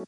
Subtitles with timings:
[0.00, 0.06] Ja,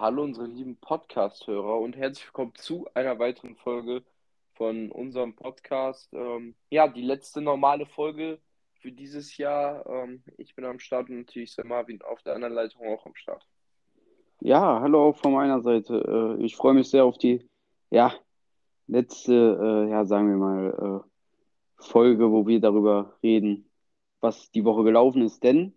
[0.00, 4.02] hallo unsere lieben Podcast-Hörer und herzlich willkommen zu einer weiteren Folge
[4.54, 6.12] von unserem Podcast.
[6.12, 8.40] Ähm, ja, die letzte normale Folge
[8.80, 9.86] für dieses Jahr.
[9.86, 13.06] Ähm, ich bin am Start und natürlich ist der Marvin auf der anderen Leitung auch
[13.06, 13.46] am Start.
[14.40, 16.36] Ja, hallo auch von meiner Seite.
[16.40, 17.48] Äh, ich freue mich sehr auf die,
[17.90, 18.12] ja,
[18.88, 23.70] letzte, äh, ja, sagen wir mal, äh, Folge, wo wir darüber reden,
[24.20, 25.44] was die Woche gelaufen ist.
[25.44, 25.74] Denn,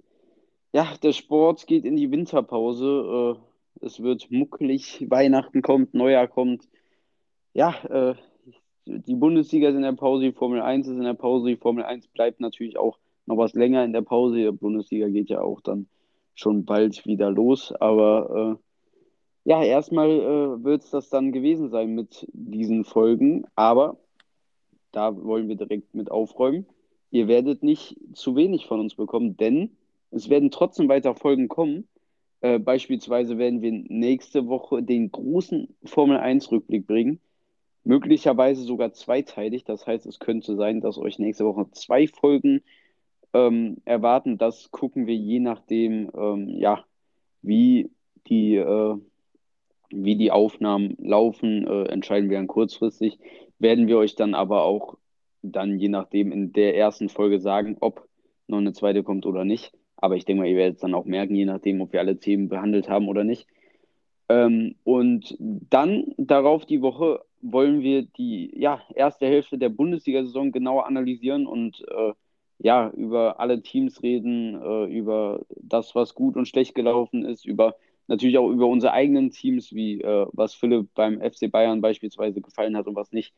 [0.74, 3.38] ja, der Sport geht in die Winterpause.
[3.82, 6.68] Äh, es wird muckelig, Weihnachten kommt, Neujahr kommt.
[7.54, 8.16] Ja, äh,
[8.86, 11.84] die Bundesliga ist in der Pause, die Formel 1 ist in der Pause, die Formel
[11.84, 14.38] 1 bleibt natürlich auch noch was länger in der Pause.
[14.38, 15.88] Die Bundesliga geht ja auch dann
[16.34, 17.74] schon bald wieder los.
[17.74, 18.71] Aber äh,
[19.44, 23.46] ja, erstmal äh, wird es das dann gewesen sein mit diesen Folgen.
[23.56, 23.98] Aber
[24.92, 26.66] da wollen wir direkt mit aufräumen.
[27.10, 29.76] Ihr werdet nicht zu wenig von uns bekommen, denn
[30.12, 31.88] es werden trotzdem weiter Folgen kommen.
[32.42, 37.20] Äh, beispielsweise werden wir nächste Woche den großen Formel 1-Rückblick bringen
[37.84, 39.64] möglicherweise sogar zweiteilig.
[39.64, 42.62] Das heißt, es könnte sein, dass euch nächste Woche zwei Folgen
[43.34, 44.38] ähm, erwarten.
[44.38, 46.84] Das gucken wir je nachdem, ähm, ja,
[47.42, 47.92] wie
[48.28, 48.98] die, äh,
[49.92, 53.20] wie die Aufnahmen laufen, äh, entscheiden wir dann kurzfristig.
[53.60, 54.98] Werden wir euch dann aber auch
[55.42, 58.08] dann je nachdem in der ersten Folge sagen, ob
[58.48, 59.74] noch eine zweite kommt oder nicht.
[59.98, 62.20] Aber ich denke mal, ihr werdet es dann auch merken, je nachdem, ob wir alle
[62.20, 63.48] Themen behandelt haben oder nicht.
[64.30, 70.86] Ähm, und dann darauf die Woche wollen wir die ja, erste Hälfte der Bundesliga-Saison genauer
[70.86, 72.14] analysieren und äh,
[72.60, 77.76] ja, über alle Teams reden, äh, über das, was gut und schlecht gelaufen ist, über
[78.08, 82.78] natürlich auch über unsere eigenen Teams, wie äh, was Philipp beim FC Bayern beispielsweise gefallen
[82.78, 83.34] hat und was nicht,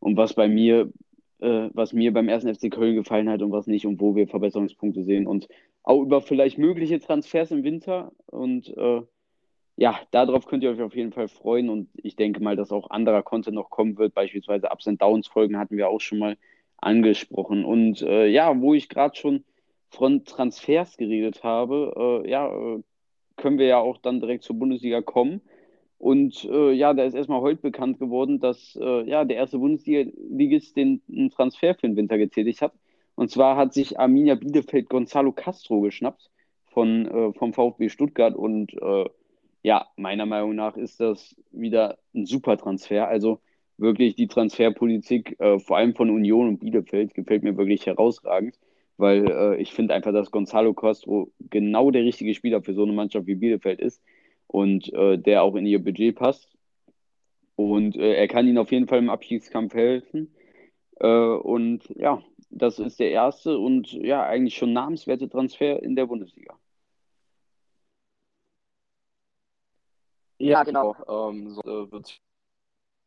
[0.00, 0.92] und was bei mir,
[1.40, 4.28] äh, was mir beim ersten FC Köln gefallen hat und was nicht und wo wir
[4.28, 5.48] Verbesserungspunkte sehen und
[5.82, 9.02] auch über vielleicht mögliche Transfers im Winter und äh,
[9.78, 12.90] ja, darauf könnt ihr euch auf jeden Fall freuen und ich denke mal, dass auch
[12.90, 14.12] anderer Content noch kommen wird.
[14.12, 16.36] Beispielsweise Ups and Downs Folgen hatten wir auch schon mal
[16.78, 17.64] angesprochen.
[17.64, 19.44] Und äh, ja, wo ich gerade schon
[19.88, 22.82] von Transfers geredet habe, äh, ja, äh,
[23.38, 25.40] können wir ja auch dann direkt zur Bundesliga kommen.
[25.98, 30.76] Und äh, ja, da ist erstmal heute bekannt geworden, dass äh, ja, der erste Bundesliga-Ligist
[30.76, 31.02] den
[31.34, 32.74] Transfer für den Winter getätigt hat.
[33.14, 36.30] Und zwar hat sich Arminia Bielefeld Gonzalo Castro geschnappt
[36.66, 38.72] von, äh, vom VfB Stuttgart und
[39.62, 43.08] ja, meiner Meinung nach ist das wieder ein super Transfer.
[43.08, 43.40] Also
[43.76, 48.58] wirklich die Transferpolitik, äh, vor allem von Union und Bielefeld, gefällt mir wirklich herausragend,
[48.98, 52.92] weil äh, ich finde einfach, dass Gonzalo Castro genau der richtige Spieler für so eine
[52.92, 54.02] Mannschaft wie Bielefeld ist
[54.48, 56.50] und äh, der auch in ihr Budget passt.
[57.56, 60.34] Und äh, er kann ihnen auf jeden Fall im Abstiegskampf helfen.
[60.96, 66.06] Äh, und ja, das ist der erste und ja, eigentlich schon namenswerte Transfer in der
[66.06, 66.58] Bundesliga.
[70.38, 70.96] Ja, genau.
[71.08, 72.20] Ähm, so äh, wird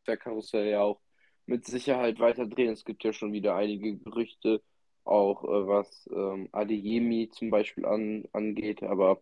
[0.06, 1.00] der Karussell ja auch
[1.46, 2.72] mit Sicherheit weiter drehen.
[2.72, 4.62] Es gibt ja schon wieder einige Gerüchte,
[5.04, 9.20] auch äh, was ähm, Adeyemi zum Beispiel an, angeht, aber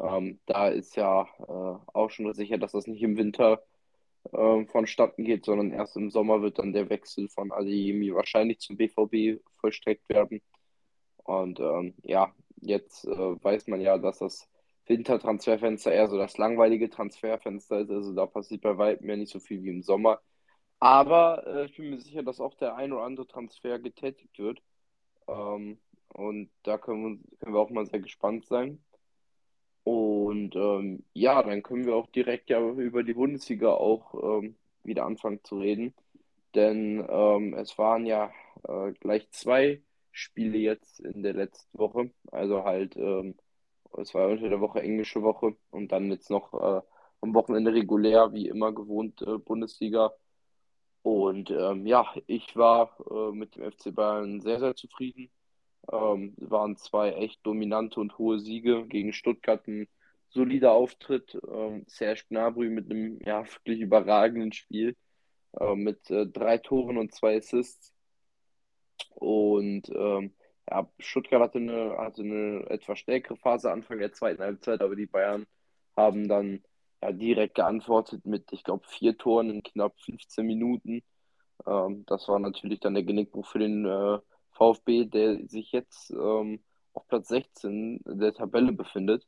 [0.00, 3.62] ähm, da ist ja äh, auch schon sicher, dass das nicht im Winter
[4.32, 8.76] äh, vonstatten geht, sondern erst im Sommer wird dann der Wechsel von Adeyemi wahrscheinlich zum
[8.76, 10.42] BVB vollstreckt werden.
[11.24, 14.48] Und ähm, ja, jetzt äh, weiß man ja, dass das
[14.86, 17.90] Wintertransferfenster eher so das langweilige Transferfenster ist.
[17.90, 20.20] Also da passiert bei weitem ja nicht so viel wie im Sommer.
[20.78, 24.62] Aber äh, ich bin mir sicher, dass auch der ein oder andere Transfer getätigt wird.
[25.28, 25.78] Ähm,
[26.14, 28.82] und da können wir, können wir auch mal sehr gespannt sein.
[29.84, 35.06] Und ähm, ja, dann können wir auch direkt ja über die Bundesliga auch ähm, wieder
[35.06, 35.94] anfangen zu reden.
[36.54, 38.32] Denn ähm, es waren ja
[38.66, 39.82] äh, gleich zwei
[40.12, 42.10] Spiele jetzt in der letzten Woche.
[42.32, 43.36] Also halt ähm,
[43.98, 46.82] es war unter der Woche englische Woche und dann jetzt noch äh,
[47.20, 50.12] am Wochenende regulär, wie immer gewohnt, äh, Bundesliga.
[51.06, 55.30] Und ähm, ja, ich war äh, mit dem FC Bayern sehr, sehr zufrieden.
[55.92, 59.64] Ähm, waren zwei echt dominante und hohe Siege gegen Stuttgart.
[59.68, 59.86] Ein
[60.30, 61.38] solider Auftritt.
[61.48, 64.96] Ähm, Serge Gnabry mit einem ja, wirklich überragenden Spiel.
[65.60, 67.94] Äh, mit äh, drei Toren und zwei Assists.
[69.10, 70.34] Und ähm,
[70.68, 75.06] ja, Stuttgart hatte eine, hatte eine etwas stärkere Phase Anfang der zweiten Halbzeit, aber die
[75.06, 75.46] Bayern
[75.96, 76.64] haben dann
[77.02, 81.02] ja, direkt geantwortet mit, ich glaube, vier Toren in knapp 15 Minuten.
[81.66, 84.18] Ähm, das war natürlich dann der Genickbruch für den äh,
[84.52, 86.62] VfB, der sich jetzt ähm,
[86.94, 89.26] auf Platz 16 der Tabelle befindet.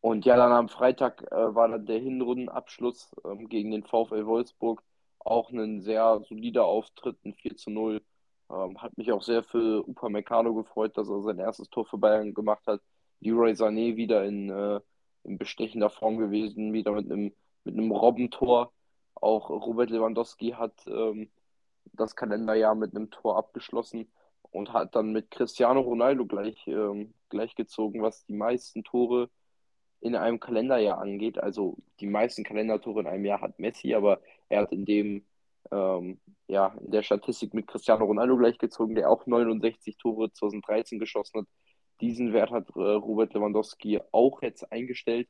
[0.00, 4.82] Und ja, dann am Freitag äh, war dann der Hinrundenabschluss ähm, gegen den VfL Wolfsburg
[5.18, 8.02] auch ein sehr solider Auftritt, ein 4 zu 0.
[8.50, 12.34] Ähm, hat mich auch sehr für Upamecano gefreut, dass er sein erstes Tor für Bayern
[12.34, 12.80] gemacht hat.
[13.20, 14.80] Leroy Sané wieder in, äh,
[15.28, 17.32] in bestechender Form gewesen, wieder mit einem
[17.64, 18.72] mit einem Robbentor.
[19.14, 21.30] Auch Robert Lewandowski hat ähm,
[21.92, 24.10] das Kalenderjahr mit einem Tor abgeschlossen
[24.50, 29.28] und hat dann mit Cristiano Ronaldo gleich, ähm, gleichgezogen, was die meisten Tore
[30.00, 31.38] in einem Kalenderjahr angeht.
[31.38, 35.24] Also die meisten Kalendertore in einem Jahr hat Messi, aber er hat in dem
[35.70, 41.40] ähm, ja, in der Statistik mit Cristiano Ronaldo gleichgezogen, der auch 69 Tore 2013 geschossen
[41.40, 41.46] hat.
[42.00, 45.28] Diesen Wert hat äh, Robert Lewandowski auch jetzt eingestellt.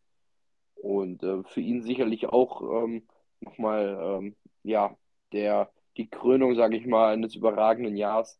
[0.75, 3.09] Und äh, für ihn sicherlich auch ähm,
[3.41, 4.97] nochmal ähm, ja,
[5.33, 8.39] der, die Krönung, sage ich mal, eines überragenden Jahres.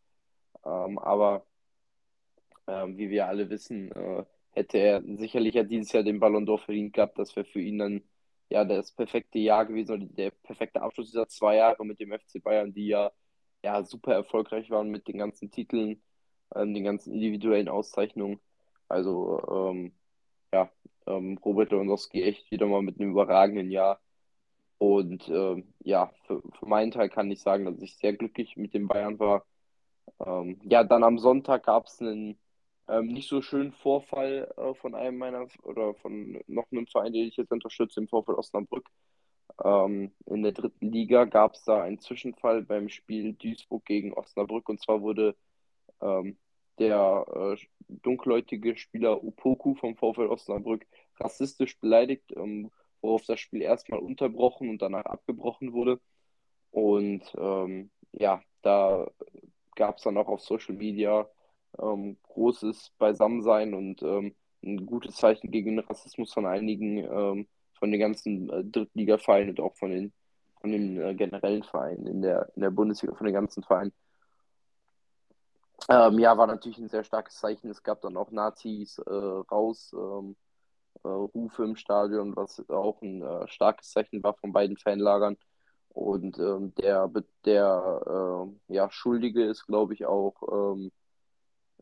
[0.65, 1.47] Ähm, aber
[2.67, 6.59] ähm, wie wir alle wissen, äh, hätte er sicherlich ja dieses Jahr den Ballon d'Or
[6.59, 7.19] verdient gehabt.
[7.19, 8.03] Das wäre für ihn dann
[8.51, 12.43] ja das perfekte Jahr gewesen oder der perfekte Abschluss dieser zwei Jahre mit dem FC
[12.43, 13.13] Bayern, die ja,
[13.63, 16.03] ja super erfolgreich waren mit den ganzen Titeln,
[16.55, 18.41] ähm, den ganzen individuellen Auszeichnungen.
[18.89, 19.41] Also
[19.71, 19.93] ähm,
[20.53, 20.71] ja,
[21.07, 24.01] ähm, Robert Lewandowski echt wieder mal mit einem überragenden Jahr.
[24.79, 28.75] Und ähm, ja, für, für meinen Teil kann ich sagen, dass ich sehr glücklich mit
[28.75, 29.45] den Bayern war.
[30.25, 32.39] Ähm, ja, dann am Sonntag gab es einen
[32.89, 37.29] ähm, nicht so schönen Vorfall äh, von einem meiner oder von noch einem Verein, den
[37.29, 38.89] ich jetzt unterstütze, im Vorfall Osnabrück.
[39.65, 44.69] Ähm, in der dritten Liga gab es da einen Zwischenfall beim Spiel Duisburg gegen Osnabrück
[44.69, 45.37] und zwar wurde
[46.01, 46.37] ähm,
[46.79, 47.57] der äh,
[47.89, 50.87] dunkelhäutige Spieler Upoku vom VfL Osnabrück
[51.19, 56.01] rassistisch beleidigt, ähm, worauf das Spiel erstmal unterbrochen und danach abgebrochen wurde.
[56.71, 59.11] Und ähm, ja, da
[59.75, 61.29] gab es dann auch auf Social Media
[61.81, 67.49] ähm, großes Beisammensein und ähm, ein gutes Zeichen gegen den Rassismus von einigen, ähm,
[67.79, 70.13] von den ganzen äh, Drittliga-Vereinen und auch von den,
[70.61, 73.93] von den äh, generellen Vereinen in der, in der Bundesliga, von den ganzen Vereinen.
[75.89, 77.71] Ähm, ja, war natürlich ein sehr starkes Zeichen.
[77.71, 80.37] Es gab dann auch Nazis äh, raus, ähm,
[81.05, 85.39] äh, Rufe im Stadion, was auch ein äh, starkes Zeichen war von beiden Fanlagern.
[85.91, 87.11] Und ähm, der,
[87.47, 90.35] der äh, ja, Schuldige ist, glaube ich, auch
[90.77, 90.93] ähm,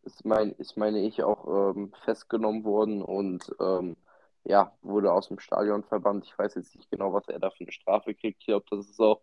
[0.05, 3.97] ist, mein, ist meine ich, auch ähm, festgenommen worden und ähm,
[4.45, 6.25] ja, wurde aus dem Stadion verbannt.
[6.27, 8.41] Ich weiß jetzt nicht genau, was er da für eine Strafe kriegt.
[8.41, 9.23] Ich glaube, das ist auch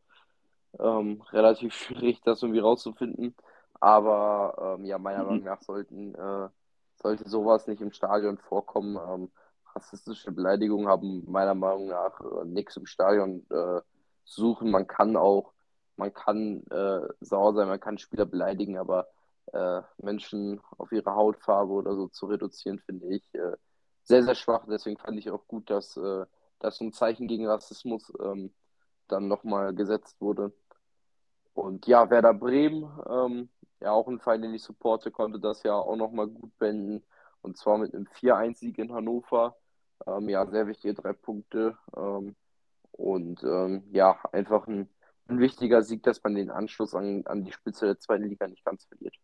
[0.79, 3.35] ähm, relativ schwierig, das irgendwie rauszufinden.
[3.83, 5.27] Aber ähm, ja, meiner mhm.
[5.27, 6.47] Meinung nach sollten, äh,
[6.95, 8.95] sollte sowas nicht im Stadion vorkommen.
[8.95, 9.31] Ähm,
[9.75, 13.81] rassistische Beleidigungen haben meiner Meinung nach äh, nichts im Stadion äh,
[14.23, 14.71] suchen.
[14.71, 15.51] Man kann auch,
[15.97, 19.09] man kann äh, sauer sein, man kann Spieler beleidigen, aber
[19.51, 23.57] äh, Menschen auf ihre Hautfarbe oder so zu reduzieren, finde ich äh,
[24.03, 24.63] sehr, sehr schwach.
[24.65, 26.25] Deswegen fand ich auch gut, dass, äh,
[26.59, 28.53] dass so ein Zeichen gegen Rassismus ähm,
[29.09, 30.53] dann nochmal gesetzt wurde.
[31.53, 33.49] Und ja, Werder Bremen, ähm,
[33.83, 37.03] ja auch den ich supporte, konnte das ja auch nochmal gut beenden.
[37.41, 39.57] Und zwar mit einem 4-1-Sieg in Hannover.
[40.07, 41.77] Ähm, ja, sehr wichtige drei Punkte.
[41.95, 42.35] Ähm,
[42.91, 44.89] und ähm, ja, einfach ein,
[45.27, 48.63] ein wichtiger Sieg, dass man den Anschluss an, an die Spitze der zweiten Liga nicht
[48.63, 49.15] ganz verliert.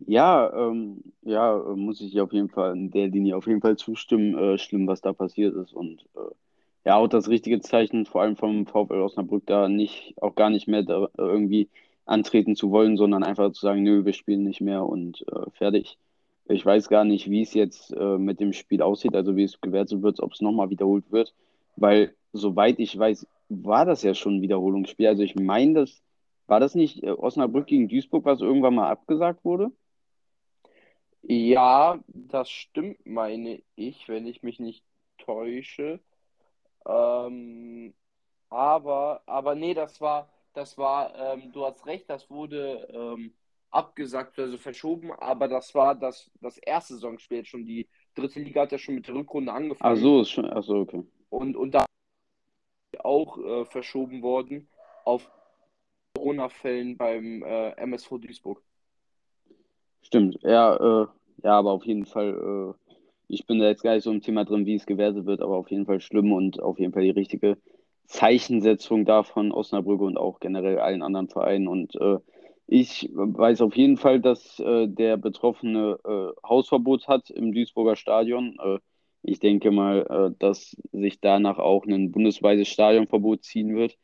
[0.00, 4.36] Ja, ähm, ja, muss ich auf jeden Fall in der Linie auf jeden Fall zustimmen.
[4.36, 5.72] Äh, schlimm, was da passiert ist.
[5.72, 6.34] Und äh,
[6.84, 10.66] ja, auch das richtige Zeichen, vor allem vom VfL Osnabrück, da nicht, auch gar nicht
[10.66, 11.70] mehr da irgendwie
[12.06, 15.98] antreten zu wollen, sondern einfach zu sagen, nö, wir spielen nicht mehr und äh, fertig.
[16.46, 19.60] Ich weiß gar nicht, wie es jetzt äh, mit dem Spiel aussieht, also wie es
[19.60, 21.34] gewertet wird, ob es nochmal wiederholt wird,
[21.76, 25.06] weil soweit ich weiß, war das ja schon ein Wiederholungsspiel.
[25.06, 26.02] Also ich meine, das
[26.46, 29.70] war das nicht äh, Osnabrück gegen Duisburg, was irgendwann mal abgesagt wurde?
[31.22, 34.84] Ja, das stimmt, meine ich, wenn ich mich nicht
[35.16, 36.00] täusche.
[36.86, 37.94] Ähm,
[38.50, 43.34] aber, aber nee, das war, das war, ähm, du hast recht, das wurde ähm,
[43.70, 47.66] abgesagt, also verschoben, aber das war das, das erste Saisonspiel schon.
[47.66, 49.96] Die dritte Liga hat ja schon mit der Rückrunde angefangen.
[49.96, 51.02] Ach so, ist schon, ach so, okay.
[51.28, 51.84] Und, und da
[53.00, 54.68] auch äh, verschoben worden
[55.04, 55.28] auf
[56.16, 58.62] Corona-Fällen beim äh, MSV Duisburg.
[60.02, 61.06] Stimmt, ja, äh,
[61.42, 62.94] ja, aber auf jeden Fall, äh,
[63.26, 65.56] ich bin da jetzt gar nicht so im Thema drin, wie es gewertet wird, aber
[65.56, 67.58] auf jeden Fall schlimm und auf jeden Fall die richtige
[68.06, 71.68] Zeichensetzung da von Osnabrück und auch generell allen anderen Vereinen.
[71.68, 72.18] Und äh,
[72.66, 78.56] ich weiß auf jeden Fall, dass äh, der Betroffene äh, Hausverbot hat im Duisburger Stadion.
[78.62, 78.78] Äh,
[79.22, 83.98] ich denke mal, äh, dass sich danach auch ein bundesweites Stadionverbot ziehen wird.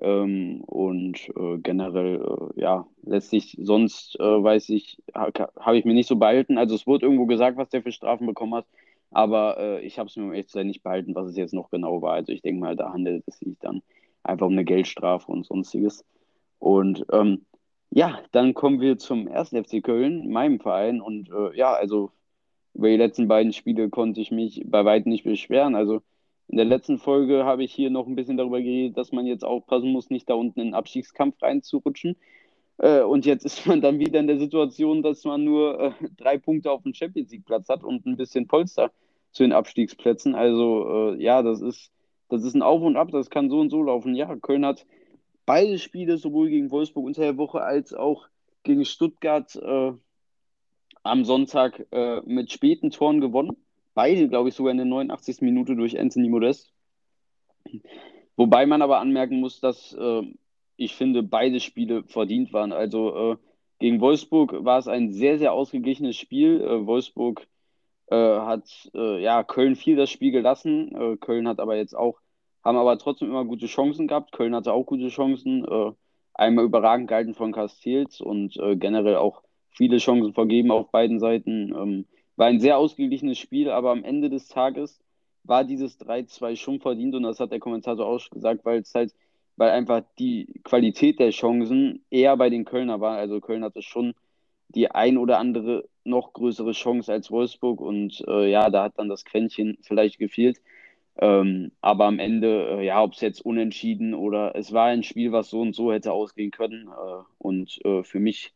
[0.00, 6.16] Ähm, und äh, generell, ja, letztlich sonst weiß ich, ha, habe ich mir nicht so
[6.16, 6.58] behalten.
[6.58, 8.66] Also es wurde irgendwo gesagt, was der für Strafen bekommen hat,
[9.14, 12.02] aber äh, ich habe es mir um echt nicht behalten, was es jetzt noch genau
[12.02, 12.14] war.
[12.14, 13.82] Also ich denke mal, da handelt es sich dann
[14.22, 16.04] einfach um eine Geldstrafe und sonstiges.
[16.58, 17.46] Und ähm,
[17.90, 21.00] ja, dann kommen wir zum ersten FC Köln, meinem Verein.
[21.00, 22.10] Und äh, ja, also
[22.74, 25.76] über die letzten beiden Spiele konnte ich mich bei weitem nicht beschweren.
[25.76, 26.02] Also
[26.48, 29.44] in der letzten Folge habe ich hier noch ein bisschen darüber geredet, dass man jetzt
[29.44, 32.16] aufpassen muss, nicht da unten in den Abstiegskampf reinzurutschen.
[32.78, 36.36] Äh, und jetzt ist man dann wieder in der Situation, dass man nur äh, drei
[36.36, 38.90] Punkte auf dem Champions League Platz hat und ein bisschen Polster
[39.34, 40.34] zu den Abstiegsplätzen.
[40.34, 41.90] Also äh, ja, das ist,
[42.30, 44.14] das ist ein Auf und Ab, das kann so und so laufen.
[44.14, 44.86] Ja, Köln hat
[45.44, 48.28] beide Spiele, sowohl gegen Wolfsburg unter der Woche als auch
[48.62, 49.92] gegen Stuttgart äh,
[51.02, 53.56] am Sonntag äh, mit späten Toren gewonnen.
[53.92, 55.42] Beide, glaube ich, sogar in der 89.
[55.42, 56.72] Minute durch Anthony Modest.
[58.36, 60.22] Wobei man aber anmerken muss, dass äh,
[60.76, 62.72] ich finde, beide Spiele verdient waren.
[62.72, 63.36] Also äh,
[63.80, 66.60] gegen Wolfsburg war es ein sehr, sehr ausgeglichenes Spiel.
[66.60, 67.46] Äh, Wolfsburg
[68.08, 70.94] äh, hat äh, ja Köln viel das Spiel gelassen.
[70.94, 72.20] Äh, Köln hat aber jetzt auch,
[72.62, 74.32] haben aber trotzdem immer gute Chancen gehabt.
[74.32, 75.66] Köln hatte auch gute Chancen.
[76.36, 81.74] einmal überragend gehalten von Castells und generell auch viele Chancen vergeben auf beiden Seiten.
[81.74, 82.06] Ähm,
[82.36, 85.00] war ein sehr ausgeglichenes Spiel, aber am Ende des Tages
[85.44, 89.14] war dieses 3-2 schon verdient und das hat der Kommentator auch gesagt, weil es halt,
[89.56, 93.16] weil einfach die Qualität der Chancen eher bei den Kölner war.
[93.16, 94.14] Also Köln hatte schon
[94.68, 99.08] die ein oder andere noch größere Chance als Wolfsburg und äh, ja, da hat dann
[99.08, 100.60] das Quäntchen vielleicht gefehlt.
[101.16, 105.32] Ähm, aber am Ende, äh, ja, ob es jetzt unentschieden oder es war ein Spiel,
[105.32, 106.88] was so und so hätte ausgehen können.
[106.88, 108.52] Äh, und äh, für mich,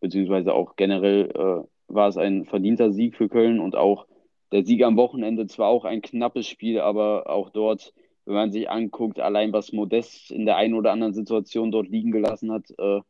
[0.00, 4.06] beziehungsweise auch generell, äh, war es ein verdienter Sieg für Köln und auch
[4.52, 8.68] der Sieg am Wochenende zwar auch ein knappes Spiel, aber auch dort, wenn man sich
[8.68, 13.00] anguckt, allein was Modest in der einen oder anderen Situation dort liegen gelassen hat, äh,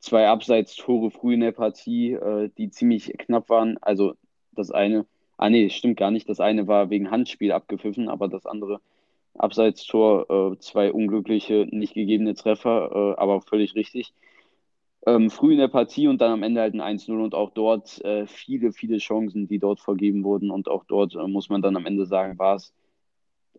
[0.00, 3.78] zwei Abseits-Tore früh in der Partie, äh, die ziemlich knapp waren.
[3.80, 4.14] Also
[4.52, 8.46] das eine, ah nee, stimmt gar nicht, das eine war wegen Handspiel abgepfiffen, aber das
[8.46, 8.80] andere
[9.34, 14.12] Abseitstor, äh, zwei unglückliche, nicht gegebene Treffer, äh, aber völlig richtig.
[15.06, 18.04] Ähm, früh in der Partie und dann am Ende halt ein 1-0 und auch dort
[18.04, 20.50] äh, viele, viele Chancen, die dort vergeben wurden.
[20.50, 22.74] Und auch dort äh, muss man dann am Ende sagen, war es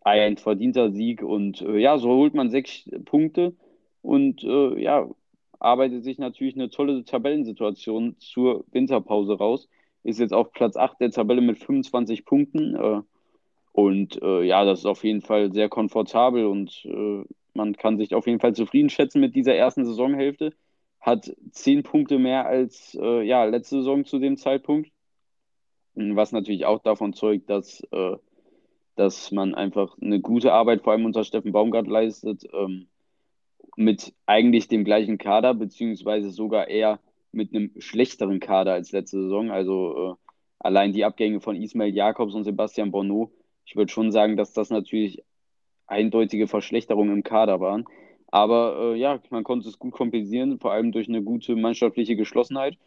[0.01, 1.24] ein verdienter Sieg.
[1.24, 3.55] Und äh, ja, so holt man sechs Punkte.
[4.03, 5.07] Und ja,
[5.62, 9.70] arbeitet sich natürlich eine tolle Tabellensituation zur Winterpause raus.
[10.03, 13.01] Ist jetzt auf Platz 8 der Tabelle mit 25 Punkten äh,
[13.74, 16.86] und äh, ja, das ist auf jeden Fall sehr komfortabel und
[17.53, 20.53] man kann sich auf jeden Fall zufrieden schätzen mit dieser ersten Saisonhälfte
[21.01, 24.91] hat zehn Punkte mehr als äh, ja, letzte Saison zu dem Zeitpunkt.
[25.96, 28.15] Was natürlich auch davon zeugt, dass, äh,
[28.96, 32.88] dass man einfach eine gute Arbeit vor allem unter Steffen Baumgart leistet, ähm,
[33.78, 37.00] mit eigentlich dem gleichen Kader, beziehungsweise sogar eher
[37.32, 39.51] mit einem schlechteren Kader als letzte Saison.
[39.51, 43.32] Also äh, allein die Abgänge von Ismail Jakobs und Sebastian Bonneau,
[43.66, 45.24] ich würde schon sagen, dass das natürlich
[45.88, 47.86] eindeutige Verschlechterungen im Kader waren.
[48.28, 52.78] Aber äh, ja, man konnte es gut kompensieren, vor allem durch eine gute mannschaftliche Geschlossenheit.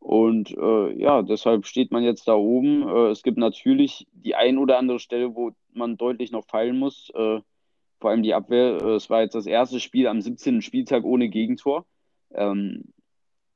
[0.00, 2.88] Und äh, ja, deshalb steht man jetzt da oben.
[2.88, 7.12] Äh, es gibt natürlich die ein oder andere Stelle, wo man deutlich noch feilen muss.
[8.00, 8.80] Äh, vor allem die Abwehr.
[8.82, 10.62] Äh, es war jetzt das erste Spiel am 17.
[10.62, 11.86] Spieltag ohne Gegentor.
[12.34, 12.84] Ähm,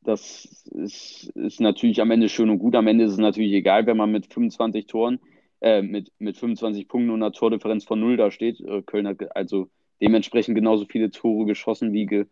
[0.03, 2.75] das ist, ist natürlich am Ende schön und gut.
[2.77, 5.19] Am Ende ist es natürlich egal, wenn man mit 25 Toren,
[5.61, 8.63] äh, mit, mit 25 Punkten und einer Tordifferenz von 0 da steht.
[8.87, 9.69] Köln hat also
[10.01, 12.27] dementsprechend genauso viele Tore geschossen wie ge,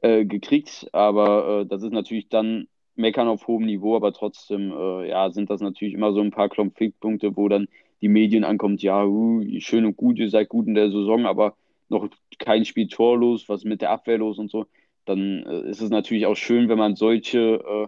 [0.00, 0.88] äh, gekriegt.
[0.92, 5.50] Aber äh, das ist natürlich dann Meckern auf hohem Niveau, aber trotzdem äh, ja, sind
[5.50, 7.68] das natürlich immer so ein paar Konfliktpunkte, wo dann
[8.00, 11.56] die Medien ankommt, ja, uh, schön und gut, ihr seid gut in der Saison, aber
[11.88, 12.08] noch
[12.38, 14.66] kein Spiel torlos, was mit der Abwehr los und so.
[15.04, 17.86] Dann äh, ist es natürlich auch schön, wenn man solche, äh,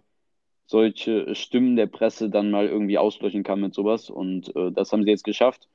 [0.66, 4.10] solche Stimmen der Presse dann mal irgendwie auslöschen kann mit sowas.
[4.10, 5.68] Und äh, das haben sie jetzt geschafft.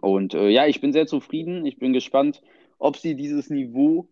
[0.00, 1.66] Und äh, ja, ich bin sehr zufrieden.
[1.66, 2.42] Ich bin gespannt,
[2.78, 4.08] ob sie dieses Niveau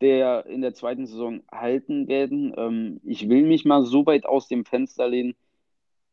[0.00, 2.54] der in der zweiten Saison halten werden.
[2.56, 5.34] Ähm, ich will mich mal so weit aus dem Fenster lehnen,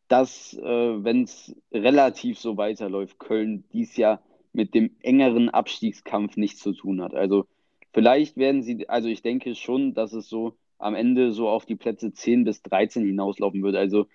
[0.07, 4.21] dass, äh, wenn es relativ so weiterläuft, Köln dies Jahr
[4.53, 7.15] mit dem engeren Abstiegskampf nichts zu tun hat.
[7.15, 7.47] Also
[7.93, 11.75] vielleicht werden sie, also ich denke schon, dass es so am Ende so auf die
[11.75, 13.75] Plätze 10 bis 13 hinauslaufen wird.
[13.75, 14.05] Also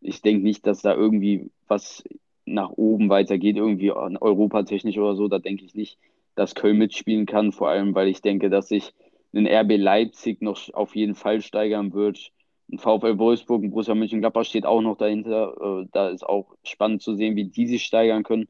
[0.00, 2.02] ich denke nicht, dass da irgendwie was
[2.46, 5.98] nach oben weitergeht, irgendwie europatechnisch oder so, da denke ich nicht,
[6.34, 8.92] dass Köln mitspielen kann, vor allem weil ich denke, dass sich
[9.32, 12.32] ein RB Leipzig noch auf jeden Fall steigern wird.
[12.70, 15.82] Ein VfL Wolfsburg, ein Borussia Mönchengladbach steht auch noch dahinter.
[15.82, 18.48] Äh, da ist auch spannend zu sehen, wie die sich steigern können.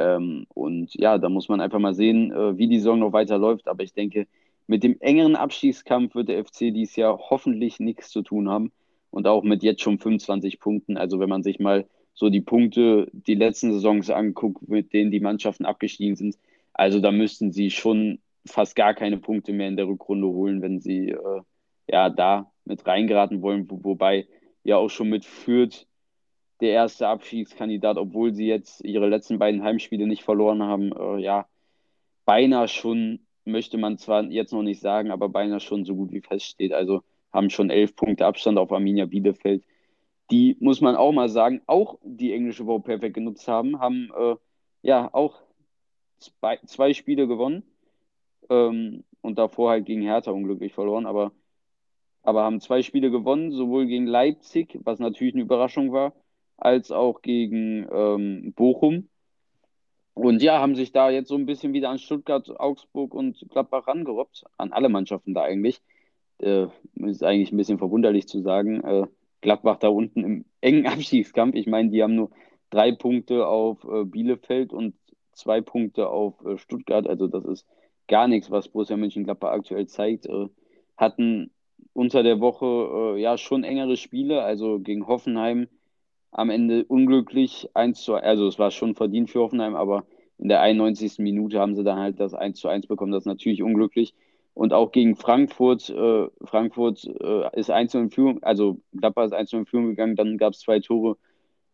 [0.00, 3.68] Ähm, und ja, da muss man einfach mal sehen, äh, wie die Saison noch weiterläuft.
[3.68, 4.26] Aber ich denke,
[4.66, 8.72] mit dem engeren Abstiegskampf wird der FC dieses Jahr hoffentlich nichts zu tun haben.
[9.10, 10.96] Und auch mit jetzt schon 25 Punkten.
[10.96, 15.20] Also wenn man sich mal so die Punkte die letzten Saisons anguckt, mit denen die
[15.20, 16.38] Mannschaften abgestiegen sind.
[16.72, 20.80] Also da müssten sie schon fast gar keine Punkte mehr in der Rückrunde holen, wenn
[20.80, 21.42] sie äh,
[21.88, 24.26] ja da mit reingeraten wollen, wo, wobei
[24.64, 25.86] ja auch schon mit Fürth
[26.60, 31.46] der erste Abschiedskandidat, obwohl sie jetzt ihre letzten beiden Heimspiele nicht verloren haben, äh, ja,
[32.24, 36.20] beinahe schon, möchte man zwar jetzt noch nicht sagen, aber beinahe schon so gut wie
[36.20, 36.72] feststeht.
[36.72, 37.02] Also
[37.32, 39.64] haben schon elf Punkte Abstand auf Arminia Bielefeld.
[40.30, 44.36] Die, muss man auch mal sagen, auch die englische Woche perfekt genutzt haben, haben äh,
[44.82, 45.42] ja auch
[46.18, 47.64] zwei, zwei Spiele gewonnen
[48.48, 51.32] ähm, und davor halt gegen Hertha unglücklich verloren, aber,
[52.22, 56.14] aber haben zwei Spiele gewonnen, sowohl gegen Leipzig, was natürlich eine Überraschung war,
[56.56, 59.08] als auch gegen ähm, Bochum.
[60.14, 63.88] Und ja, haben sich da jetzt so ein bisschen wieder an Stuttgart, Augsburg und Gladbach
[63.88, 65.80] rangerobbt, an alle Mannschaften da eigentlich.
[66.38, 68.82] Äh, ist eigentlich ein bisschen verwunderlich zu sagen.
[68.82, 69.06] Äh,
[69.40, 71.54] Gladbach da unten im engen Abstiegskampf.
[71.54, 72.30] Ich meine, die haben nur
[72.70, 74.94] drei Punkte auf äh, Bielefeld und
[75.32, 77.06] zwei Punkte auf äh, Stuttgart.
[77.06, 77.66] Also das ist
[78.06, 80.26] gar nichts, was Borussia Mönchengladbach aktuell zeigt.
[80.26, 80.48] Äh,
[80.96, 81.50] hatten
[81.92, 85.68] unter der Woche äh, ja schon engere Spiele, also gegen Hoffenheim
[86.30, 90.06] am Ende unglücklich 1 zu 1, also es war schon verdient für Hoffenheim, aber
[90.38, 91.18] in der 91.
[91.18, 94.14] Minute haben sie dann halt das 1 zu 1 bekommen, das ist natürlich unglücklich.
[94.54, 99.52] Und auch gegen Frankfurt, äh, Frankfurt äh, ist 1 in Führung, also Gladbach ist 1
[99.52, 101.16] in Führung gegangen, dann gab es zwei Tore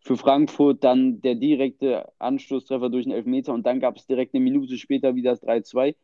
[0.00, 4.44] für Frankfurt, dann der direkte Anstoßtreffer durch den Elfmeter und dann gab es direkt eine
[4.44, 5.96] Minute später wieder das 3-2.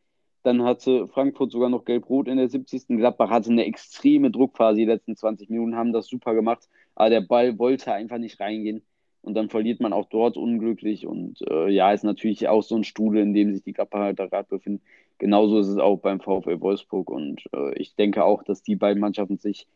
[0.45, 2.87] Dann hatte Frankfurt sogar noch Gelb-Rot in der 70.
[2.97, 7.21] Gladbach hatte eine extreme Druckphase die letzten 20 Minuten, haben das super gemacht aber der
[7.21, 8.83] Ball wollte einfach nicht reingehen.
[9.23, 11.07] Und dann verliert man auch dort unglücklich.
[11.07, 14.27] Und äh, ja, ist natürlich auch so ein Stuhl, in dem sich die Gladbacher da
[14.27, 14.83] gerade befinden.
[15.19, 17.11] Genauso ist es auch beim VfL Wolfsburg.
[17.11, 19.67] Und äh, ich denke auch, dass die beiden Mannschaften sich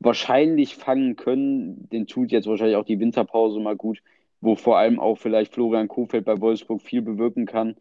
[0.00, 1.88] wahrscheinlich fangen können.
[1.90, 4.02] Den tut jetzt wahrscheinlich auch die Winterpause mal gut,
[4.40, 7.76] wo vor allem auch vielleicht Florian Kofeld bei Wolfsburg viel bewirken kann.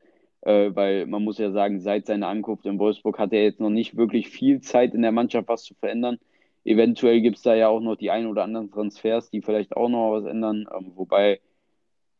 [0.47, 3.69] Äh, weil man muss ja sagen, seit seiner Ankunft in Wolfsburg hat er jetzt noch
[3.69, 6.19] nicht wirklich viel Zeit in der Mannschaft was zu verändern.
[6.63, 9.89] Eventuell gibt es da ja auch noch die ein oder anderen Transfers, die vielleicht auch
[9.89, 10.65] noch was ändern.
[10.73, 11.41] Ähm, wobei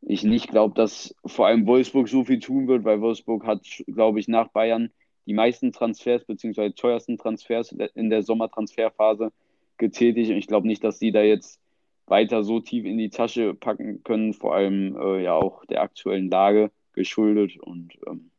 [0.02, 4.20] ich nicht glaube, dass vor allem Wolfsburg so viel tun wird, weil Wolfsburg hat, glaube
[4.20, 4.92] ich, nach Bayern
[5.26, 6.72] die meisten Transfers bzw.
[6.72, 9.32] teuersten Transfers in der Sommertransferphase
[9.78, 10.32] getätigt.
[10.32, 11.62] Und ich glaube nicht, dass die da jetzt
[12.08, 16.30] weiter so tief in die Tasche packen können, vor allem äh, ja auch der aktuellen
[16.30, 17.58] Lage geschuldet.
[17.58, 18.32] Und ähm,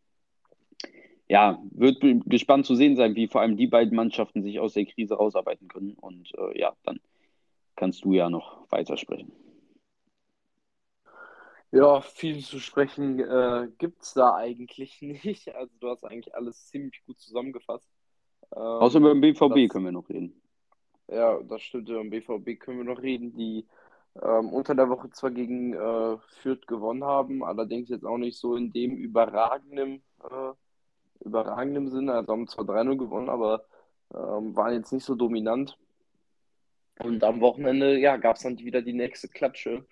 [1.29, 4.85] ja, wird gespannt zu sehen sein, wie vor allem die beiden Mannschaften sich aus der
[4.85, 5.95] Krise rausarbeiten können.
[5.95, 7.01] Und äh, ja, dann
[7.77, 9.33] kannst du ja noch weitersprechen.
[11.71, 15.55] Ja, viel zu sprechen äh, gibt es da eigentlich nicht.
[15.55, 17.89] Also du hast eigentlich alles ziemlich gut zusammengefasst.
[18.55, 20.41] Ähm, Außer über den BVB das, können wir noch reden.
[21.09, 21.89] Ja, das stimmt.
[21.89, 23.67] Über den BVB können wir noch reden, die
[24.23, 28.57] ähm, unter der Woche zwar gegen äh, Fürth gewonnen haben, allerdings jetzt auch nicht so
[28.57, 30.53] in dem überragenden äh,
[31.21, 32.15] überragendem Sinne.
[32.15, 33.65] Also haben zwar 3-0 gewonnen, aber
[34.15, 35.79] ähm, waren jetzt nicht so dominant.
[37.01, 39.85] Und am Wochenende, ja, gab es dann wieder die nächste Klatsche.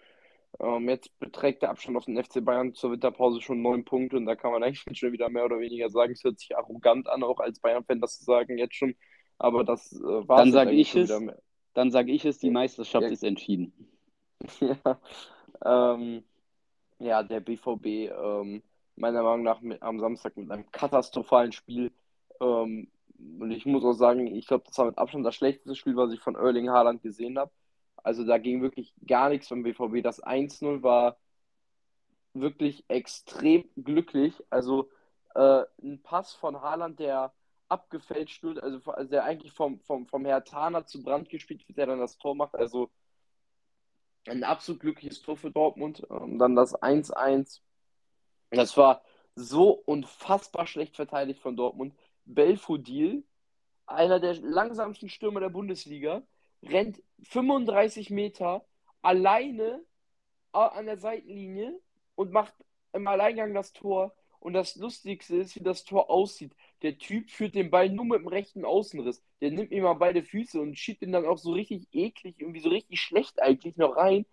[0.59, 4.27] Ähm, jetzt beträgt der Abstand auf den FC Bayern zur Winterpause schon neun Punkte und
[4.27, 7.23] da kann man eigentlich schon wieder mehr oder weniger sagen, es hört sich arrogant an,
[7.23, 8.97] auch als Bayern-Fan das zu sagen jetzt schon.
[9.39, 11.13] Aber das äh, war Dann sage ich es.
[11.75, 13.13] Dann sage ich es, die Meisterschaft ja.
[13.13, 13.96] ist entschieden.
[14.61, 15.01] ja,
[15.65, 16.25] ähm,
[16.99, 18.63] ja, der BVB ähm,
[18.97, 21.93] meiner Meinung nach mit, am Samstag mit einem katastrophalen Spiel.
[22.41, 25.97] Ähm, und ich muss auch sagen, ich glaube, das war mit Abstand das schlechteste Spiel,
[25.97, 27.51] was ich von Erling Haaland gesehen habe.
[27.97, 30.03] Also da ging wirklich gar nichts vom BVB.
[30.03, 31.19] Das 1-0 war
[32.35, 34.43] wirklich extrem glücklich.
[34.51, 34.91] Also
[35.35, 37.33] äh, ein Pass von Haaland, der
[37.69, 41.79] abgefälscht wird, also, also der eigentlich vom, vom, vom Herr Tana zu Brand gespielt wird,
[41.79, 42.55] der dann das Tor macht.
[42.55, 42.91] Also
[44.29, 46.07] ein absolut glückliches Tor für Dortmund.
[46.11, 47.61] Ähm, dann das 1-1
[48.51, 49.03] das war
[49.35, 51.95] so unfassbar schlecht verteidigt von Dortmund.
[52.25, 53.25] Belfodil,
[53.87, 56.23] einer der langsamsten Stürmer der Bundesliga,
[56.63, 58.65] rennt 35 Meter
[59.03, 59.85] alleine
[60.53, 61.79] an der Seitenlinie
[62.15, 62.55] und macht
[62.93, 64.15] im Alleingang das Tor.
[64.41, 66.55] Und das Lustigste ist, wie das Tor aussieht.
[66.83, 69.23] Der Typ führt den Ball nur mit dem rechten Außenriss.
[69.41, 72.61] Der nimmt ihm mal beide Füße und schiebt ihn dann auch so richtig eklig, irgendwie
[72.61, 74.27] so richtig schlecht eigentlich noch rein.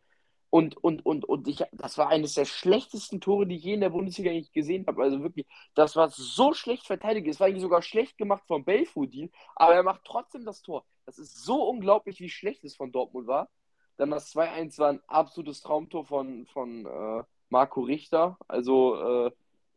[0.50, 3.82] Und, und, und, und ich, das war eines der schlechtesten Tore, die ich je in
[3.82, 5.02] der Bundesliga nicht gesehen habe.
[5.02, 7.28] Also wirklich, das war so schlecht verteidigt.
[7.28, 10.86] Es war eigentlich sogar schlecht gemacht von Belfodil, aber er macht trotzdem das Tor.
[11.08, 13.50] Das ist so unglaublich, wie schlecht es von Dortmund war.
[13.98, 18.38] Dann das 2-1 war ein absolutes Traumtor von, von äh, Marco Richter.
[18.48, 19.32] Also, äh,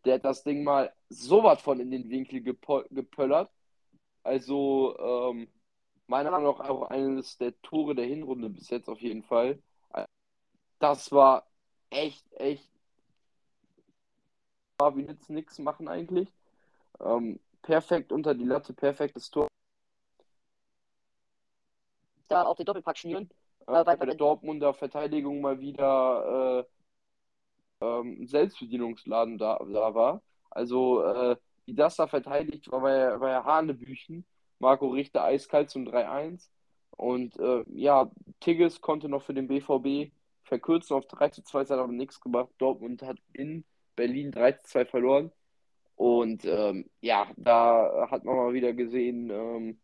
[0.05, 3.51] der hat das Ding mal so was von in den Winkel gepöllert.
[4.27, 5.49] Also, ähm,
[6.07, 9.59] meiner Meinung nach auch eines der Tore der Hinrunde bis jetzt auf jeden Fall
[10.79, 11.47] das war
[11.91, 12.71] echt, echt.
[14.79, 16.29] Wie jetzt nichts machen eigentlich.
[17.01, 19.49] Ähm, perfekt unter die Latte, perfektes Tor.
[22.29, 23.31] Da auf den Doppelpack schnüren.
[23.67, 26.67] Äh, bei der Dortmunder Verteidigung mal wieder
[27.81, 30.23] äh, ähm, Selbstbedienungsladen da, da war.
[30.51, 34.24] Also, äh, wie das da verteidigt war, war ja Hanebüchen.
[34.59, 36.48] Marco Richter eiskalt zum 3-1.
[36.90, 40.12] Und äh, ja, Tigges konnte noch für den BVB
[40.44, 42.48] verkürzen auf 3 zu 2, hat aber nichts gemacht.
[42.59, 43.64] Dortmund hat in
[43.96, 45.33] Berlin 3 zu 2 verloren.
[45.96, 49.81] Und ähm, ja, da hat man mal wieder gesehen, ähm,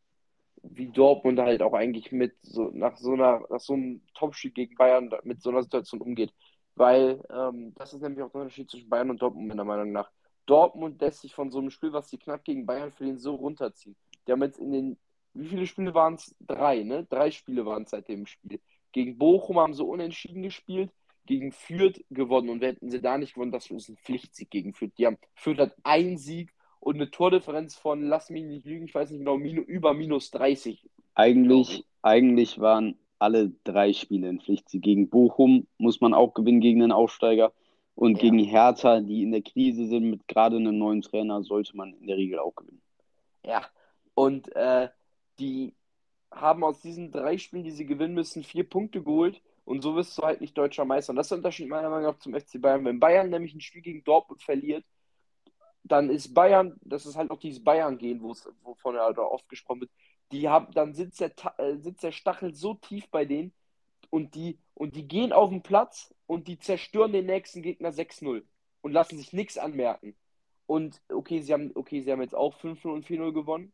[0.62, 4.76] wie Dortmund halt auch eigentlich mit so nach so einer, nach so einem Topspiel gegen
[4.76, 6.32] Bayern mit so einer Situation umgeht.
[6.74, 10.10] Weil ähm, das ist nämlich auch der Unterschied zwischen Bayern und Dortmund, meiner Meinung nach.
[10.46, 13.96] Dortmund lässt sich von so einem Spiel, was sie knapp gegen Bayern verlieren, so runterziehen.
[14.26, 14.98] Die haben jetzt in den,
[15.34, 16.34] wie viele Spiele waren es?
[16.40, 17.04] Drei, ne?
[17.04, 18.60] Drei Spiele waren es seit dem Spiel.
[18.92, 20.90] Gegen Bochum haben sie unentschieden gespielt,
[21.26, 24.92] gegen Fürth gewonnen und hätten sie da nicht gewonnen, das ist ein Pflichtsieg gegen Fürth.
[24.98, 28.94] Die haben, Fürth hat einen Sieg und eine Tordifferenz von, lass mich nicht lügen, ich
[28.94, 30.90] weiß nicht genau, minu, über minus 30.
[31.14, 34.82] Eigentlich, eigentlich waren alle drei Spiele in Pflichtsieg.
[34.82, 37.52] Gegen Bochum muss man auch gewinnen gegen den Aufsteiger.
[37.94, 38.22] Und ja.
[38.22, 42.06] gegen Hertha, die in der Krise sind, mit gerade einem neuen Trainer, sollte man in
[42.06, 42.82] der Regel auch gewinnen.
[43.44, 43.66] Ja,
[44.14, 44.88] und äh,
[45.38, 45.74] die
[46.30, 49.42] haben aus diesen drei Spielen, die sie gewinnen müssen, vier Punkte geholt.
[49.64, 51.10] Und so wirst du halt nicht deutscher Meister.
[51.10, 52.84] Und das ist der Unterschied meiner Meinung nach zum FC Bayern.
[52.84, 54.84] Wenn Bayern nämlich ein Spiel gegen Dortmund verliert,
[55.84, 59.90] dann ist Bayern, das ist halt auch dieses Bayern-Gehen, wovon er halt oft gesprochen wird,
[60.30, 63.52] die haben, dann sitzt der, äh, sitzt der Stachel so tief bei denen
[64.12, 68.42] und die, und die gehen auf den Platz und die zerstören den nächsten Gegner 6-0
[68.82, 70.14] und lassen sich nichts anmerken.
[70.66, 73.72] Und okay, sie haben, okay, sie haben jetzt auch 5-0 und 4-0 gewonnen,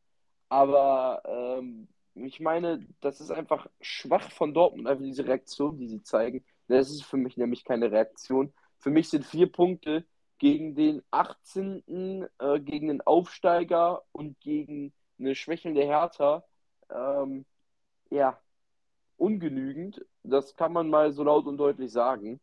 [0.49, 6.03] aber ähm, ich meine, das ist einfach schwach von Dortmund, einfach diese Reaktion, die sie
[6.03, 6.45] zeigen.
[6.69, 8.53] Das ist für mich nämlich keine Reaktion.
[8.79, 10.07] Für mich sind vier Punkte
[10.39, 16.45] gegen den 18., äh, gegen den Aufsteiger und gegen eine schwächelnde Hertha,
[16.91, 17.45] ähm,
[18.11, 18.41] ja,
[19.19, 20.05] ungenügend.
[20.23, 22.41] Das kann man mal so laut und deutlich sagen.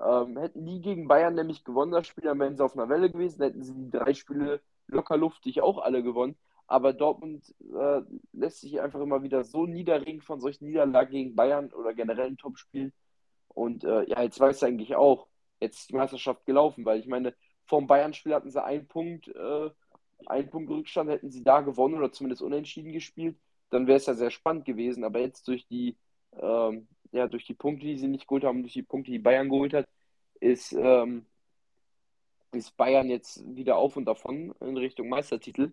[0.00, 3.10] Ähm, hätten die gegen Bayern nämlich gewonnen, das Spiel, dann wären sie auf einer Welle
[3.10, 6.36] gewesen, hätten sie die drei Spiele locker luftig auch alle gewonnen.
[6.66, 11.72] Aber Dortmund äh, lässt sich einfach immer wieder so niederringen von solchen Niederlagen gegen Bayern
[11.72, 12.92] oder generell in Topspielen.
[13.48, 15.28] Und äh, ja, jetzt weiß er eigentlich auch,
[15.60, 19.70] jetzt ist die Meisterschaft gelaufen, weil ich meine, vom Bayern-Spiel hatten sie einen Punkt, äh,
[20.26, 23.36] einen Punkt Rückstand, hätten sie da gewonnen oder zumindest unentschieden gespielt,
[23.70, 25.04] dann wäre es ja sehr spannend gewesen.
[25.04, 25.96] Aber jetzt durch die,
[26.40, 29.48] ähm, ja, durch die Punkte, die sie nicht geholt haben, durch die Punkte, die Bayern
[29.48, 29.88] geholt hat,
[30.40, 31.26] ist, ähm,
[32.52, 35.72] ist Bayern jetzt wieder auf und davon in Richtung Meistertitel.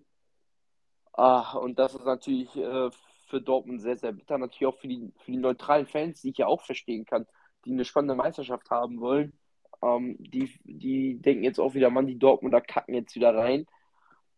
[1.13, 2.89] Ah, und das ist natürlich äh,
[3.27, 4.37] für Dortmund sehr, sehr bitter.
[4.37, 7.25] Natürlich auch für die, für die neutralen Fans, die ich ja auch verstehen kann,
[7.65, 9.33] die eine spannende Meisterschaft haben wollen.
[9.81, 13.65] Ähm, die, die denken jetzt auch wieder, Mann, die Dortmunder kacken jetzt wieder rein.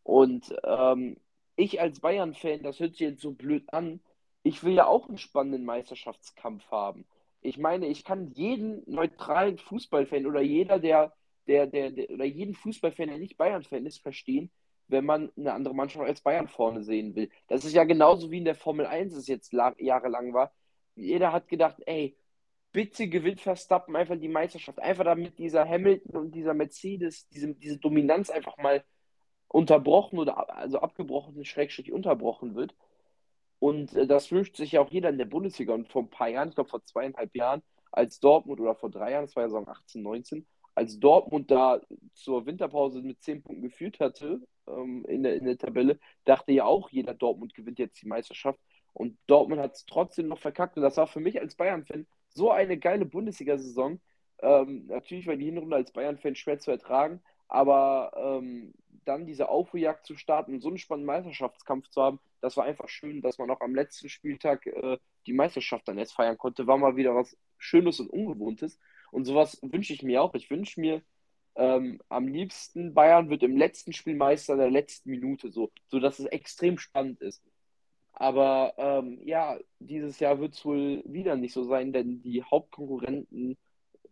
[0.03, 1.17] Und ähm,
[1.57, 3.99] ich als Bayern-Fan, das hört sich jetzt so blöd an,
[4.43, 7.05] ich will ja auch einen spannenden Meisterschaftskampf haben.
[7.41, 11.13] Ich meine, ich kann jeden neutralen Fußballfan oder jeder, der,
[11.47, 14.51] der, der, der oder jeden Fußballfan, der nicht Bayern-Fan ist, verstehen,
[14.87, 17.29] wenn man eine andere Mannschaft als Bayern vorne sehen will.
[17.47, 20.53] Das ist ja genauso wie in der Formel 1 es jetzt jahrelang war.
[20.95, 22.17] Jeder hat gedacht, ey,
[22.71, 24.79] bitte gewinnt Verstappen einfach die Meisterschaft.
[24.79, 28.83] Einfach damit dieser Hamilton und dieser Mercedes, diese, diese Dominanz einfach mal
[29.49, 32.75] unterbrochen oder also abgebrochen, schrägstrich unterbrochen wird.
[33.59, 35.73] Und äh, das wünscht sich ja auch jeder in der Bundesliga.
[35.73, 39.11] Und vor ein paar Jahren, ich glaube vor zweieinhalb Jahren, als Dortmund oder vor drei
[39.11, 41.81] Jahren, das war ja Saison 18, 19, als Dortmund da
[42.13, 46.65] zur Winterpause mit zehn Punkten geführt hatte ähm, in, der, in der Tabelle, dachte ja
[46.65, 48.59] auch jeder, Dortmund gewinnt jetzt die Meisterschaft.
[48.93, 50.75] Und Dortmund hat es trotzdem noch verkackt.
[50.77, 53.99] Und das war für mich als Bayern-Fan so eine geile Bundesliga-Saison.
[54.39, 58.73] Ähm, natürlich war die Hinrunde als Bayern-Fan schwer zu ertragen, aber ähm,
[59.07, 62.89] dann diese Aufholjagd zu starten und so einen spannenden Meisterschaftskampf zu haben, das war einfach
[62.89, 66.67] schön, dass man auch am letzten Spieltag äh, die Meisterschaft dann jetzt feiern konnte.
[66.67, 68.79] War mal wieder was Schönes und Ungewohntes.
[69.11, 70.33] Und sowas wünsche ich mir auch.
[70.35, 71.01] Ich wünsche mir
[71.55, 76.19] ähm, am liebsten, Bayern wird im letzten Spiel Meister der letzten Minute, so, so dass
[76.19, 77.43] es extrem spannend ist.
[78.13, 83.57] Aber ähm, ja, dieses Jahr wird es wohl wieder nicht so sein, denn die Hauptkonkurrenten,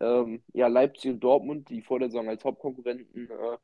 [0.00, 3.56] ähm, ja, Leipzig und Dortmund, die vor der Saison als Hauptkonkurrenten äh,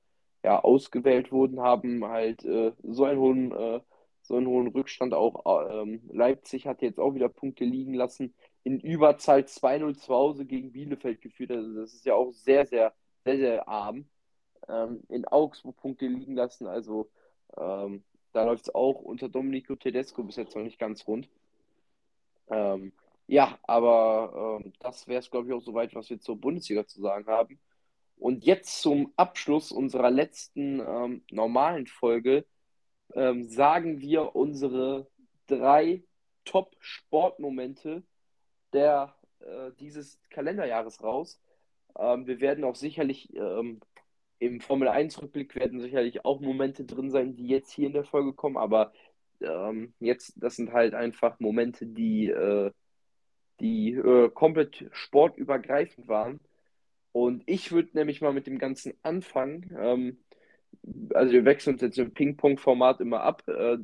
[0.43, 3.81] ja, ausgewählt wurden, haben halt äh, so, einen hohen, äh,
[4.23, 5.15] so einen hohen Rückstand.
[5.15, 8.35] Auch ähm, Leipzig hat jetzt auch wieder Punkte liegen lassen.
[8.65, 11.53] In Überzahl 2-0 zu Hause gegen Bielefeld geführt.
[11.53, 12.93] Also das ist ja auch sehr, sehr,
[13.25, 14.07] sehr, sehr arm.
[14.69, 16.67] Ähm, in Augsburg Punkte liegen lassen.
[16.67, 17.09] Also
[17.57, 21.29] ähm, da läuft es auch unter Domenico Tedesco bis jetzt noch nicht ganz rund.
[22.51, 22.93] Ähm,
[23.27, 27.01] ja, aber ähm, das wäre es, glaube ich, auch soweit, was wir zur Bundesliga zu
[27.01, 27.59] sagen haben.
[28.23, 32.47] Und jetzt zum Abschluss unserer letzten ähm, normalen Folge
[33.15, 35.09] ähm, sagen wir unsere
[35.49, 36.05] drei
[36.45, 38.05] Top-Sportmomente
[38.73, 41.41] äh, dieses Kalenderjahres raus.
[41.99, 43.81] Ähm, wir werden auch sicherlich ähm,
[44.39, 48.35] im Formel 1-Rückblick werden sicherlich auch Momente drin sein, die jetzt hier in der Folge
[48.35, 48.93] kommen, aber
[49.41, 52.71] ähm, jetzt, das sind halt einfach Momente, die, äh,
[53.59, 56.39] die äh, komplett sportübergreifend waren.
[57.13, 59.77] Und ich würde nämlich mal mit dem Ganzen anfangen.
[59.79, 60.19] Ähm,
[61.15, 63.47] also wir wechseln uns jetzt im Ping-Pong-Format immer ab.
[63.49, 63.79] Äh,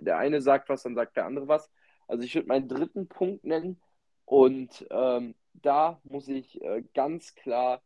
[0.00, 1.70] der eine sagt was, dann sagt der andere was.
[2.08, 3.80] Also ich würde meinen dritten Punkt nennen
[4.24, 7.82] und ähm, da muss ich äh, ganz klar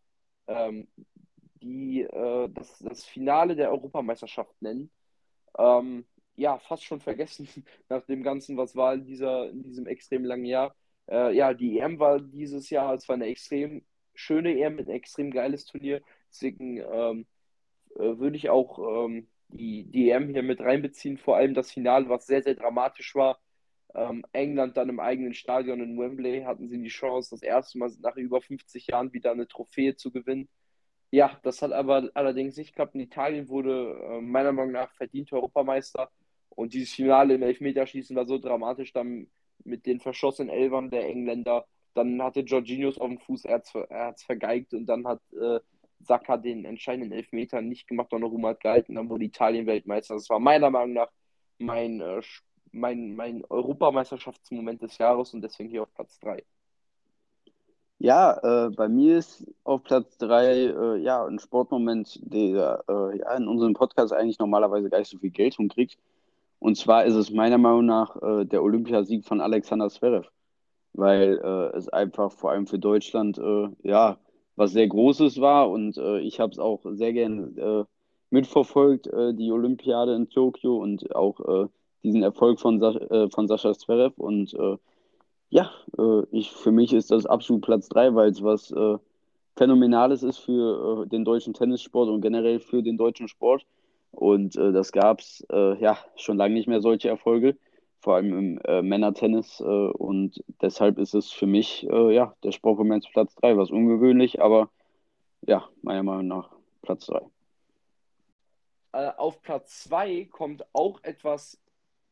[0.47, 0.89] ähm,
[1.63, 4.91] die, äh, das, das Finale der Europameisterschaft nennen.
[5.59, 6.07] Ähm,
[6.37, 7.49] ja, fast schon vergessen
[7.89, 10.75] nach dem Ganzen, was war in, dieser, in diesem extrem langen Jahr.
[11.11, 13.85] Äh, ja, die EM war dieses Jahr, es war eine extrem
[14.17, 16.03] schöne EM, ein extrem geiles Turnier.
[16.31, 17.27] Deswegen ähm,
[17.97, 22.09] äh, würde ich auch ähm, die, die EM hier mit reinbeziehen, vor allem das Finale,
[22.09, 23.41] was sehr, sehr dramatisch war.
[23.95, 27.91] Ähm, England dann im eigenen Stadion in Wembley hatten sie die Chance, das erste Mal
[28.01, 30.49] nach über 50 Jahren wieder eine Trophäe zu gewinnen.
[31.11, 32.95] Ja, das hat aber allerdings nicht geklappt.
[32.95, 36.11] Und Italien wurde äh, meiner Meinung nach verdient Europameister.
[36.51, 39.29] Und dieses Finale im Elfmeterschießen war so dramatisch, dann
[39.65, 41.67] mit den verschossenen Elfern der Engländer.
[41.97, 45.61] Dann hatte Jorginhos auf dem Fuß, er hat es vergeigt und dann hat äh,
[46.01, 50.15] Saka den entscheidenden Elfmeter nicht gemacht, Donnarumma hat gehalten, dann wurde Italien Weltmeister.
[50.15, 51.11] Das war meiner Meinung nach
[51.59, 52.21] mein, äh,
[52.73, 56.43] mein, mein Europameisterschaftsmoment des Jahres und deswegen hier auf Platz 3.
[57.99, 63.35] Ja, äh, bei mir ist auf Platz 3 äh, ja, ein Sportmoment, der äh, ja,
[63.37, 65.99] in unserem Podcast eigentlich normalerweise gar nicht so viel Geltung kriegt.
[66.59, 70.29] Und zwar ist es meiner Meinung nach äh, der Olympiasieg von Alexander Zverev,
[70.97, 74.19] weil äh, es einfach vor allem für Deutschland äh, ja
[74.57, 77.87] was sehr Großes war und ich habe es auch sehr gern
[78.31, 81.69] mitverfolgt, die Olympiade in Tokio und auch
[82.03, 84.57] diesen Erfolg von, Sa von Sascha Zverev und
[85.51, 88.99] ja, äh, ich, für mich ist das absolut Platz 3, weil es was äh,
[89.57, 93.67] Phänomenales ist für äh, den deutschen Tennissport und generell für den deutschen Sport.
[94.11, 97.57] Und äh, das gab es äh, ja schon lange nicht mehr solche Erfolge,
[98.07, 99.61] vor allem im äh, Männertennis.
[99.61, 104.71] und deshalb ist es für mich ja der Sportmoment Platz 3, was ungewöhnlich, aber
[105.43, 106.51] ja, meiner Meinung nach
[106.83, 107.21] Platz 3.
[109.17, 111.61] auf Platz 2 kommt auch etwas,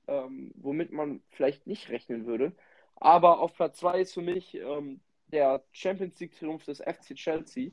[0.08, 2.50] ähm, womit man vielleicht nicht rechnen würde.
[2.96, 7.70] Aber auf Platz 2 ist für mich ähm, der Champions League-Triumph des FC Chelsea.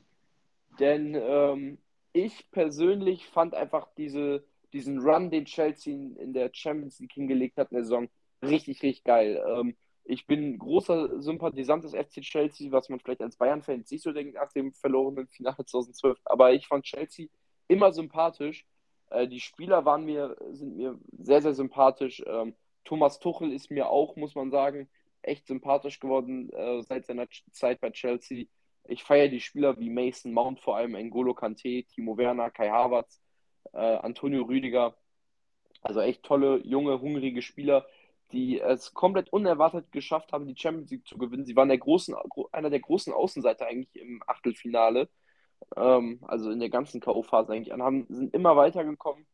[0.78, 1.78] Denn ähm,
[2.12, 7.70] ich persönlich fand einfach diese, diesen Run, den Chelsea in, der Champions League hingelegt hat
[7.70, 8.08] in der Saison,
[8.42, 9.42] richtig, richtig geil.
[9.46, 14.12] Ähm, ich bin großer Sympathisant des FC Chelsea, was man vielleicht als Bayern-Fan nicht so
[14.12, 16.18] denkt nach dem verlorenen Finale 2012.
[16.24, 17.28] Aber ich fand Chelsea
[17.68, 18.66] immer sympathisch.
[19.10, 22.22] Äh, die Spieler waren mir, sind mir sehr, sehr sympathisch.
[22.26, 22.54] Ähm,
[22.84, 24.88] Thomas Tuchel ist mir auch, muss man sagen,
[25.22, 28.46] echt sympathisch geworden äh, seit seiner Zeit bei Chelsea.
[28.88, 33.21] Ich feiere die Spieler wie Mason Mount, vor allem N'Golo Kante, Timo Werner, Kai Havertz,
[33.72, 34.94] äh, Antonio Rüdiger.
[35.82, 37.86] Also echt tolle, junge, hungrige Spieler,
[38.32, 41.44] die es komplett unerwartet geschafft haben, die Champions League zu gewinnen.
[41.44, 42.14] Sie waren der großen,
[42.52, 45.08] einer der großen Außenseiter eigentlich im Achtelfinale,
[45.76, 49.26] ähm, also in der ganzen K.O.-Phase eigentlich, und haben, sind immer weitergekommen,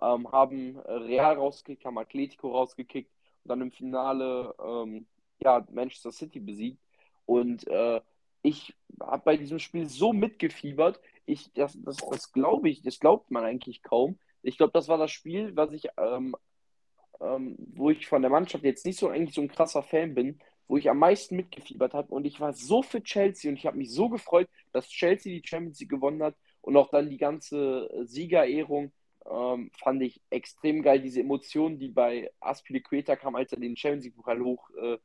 [0.00, 3.10] ähm, haben Real rausgekickt, haben Atletico rausgekickt
[3.44, 5.06] und dann im Finale ähm,
[5.40, 6.80] ja, Manchester City besiegt.
[7.26, 8.00] Und äh,
[8.42, 11.00] ich habe bei diesem Spiel so mitgefiebert.
[11.28, 14.18] Ich, das, das, das glaube ich, das glaubt man eigentlich kaum.
[14.42, 16.34] Ich glaube, das war das Spiel, was ich, ähm,
[17.20, 20.40] ähm, wo ich von der Mannschaft jetzt nicht so eigentlich so ein krasser Fan bin,
[20.68, 22.14] wo ich am meisten mitgefiebert habe.
[22.14, 25.46] Und ich war so für Chelsea und ich habe mich so gefreut, dass Chelsea die
[25.46, 28.92] Champions League gewonnen hat und auch dann die ganze Siegerehrung
[29.30, 31.00] ähm, fand ich extrem geil.
[31.00, 34.98] Diese Emotionen, die bei Aspilicueta kam, als er den Champions League-Pokal hoch äh,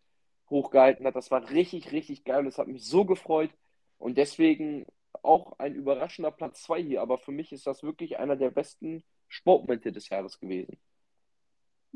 [0.49, 1.15] hochgehalten hat.
[1.15, 3.49] Das war richtig, richtig geil und es hat mich so gefreut.
[3.97, 4.85] Und deswegen
[5.23, 7.01] auch ein überraschender Platz 2 hier.
[7.01, 10.77] Aber für mich ist das wirklich einer der besten Sportmomente des Jahres gewesen.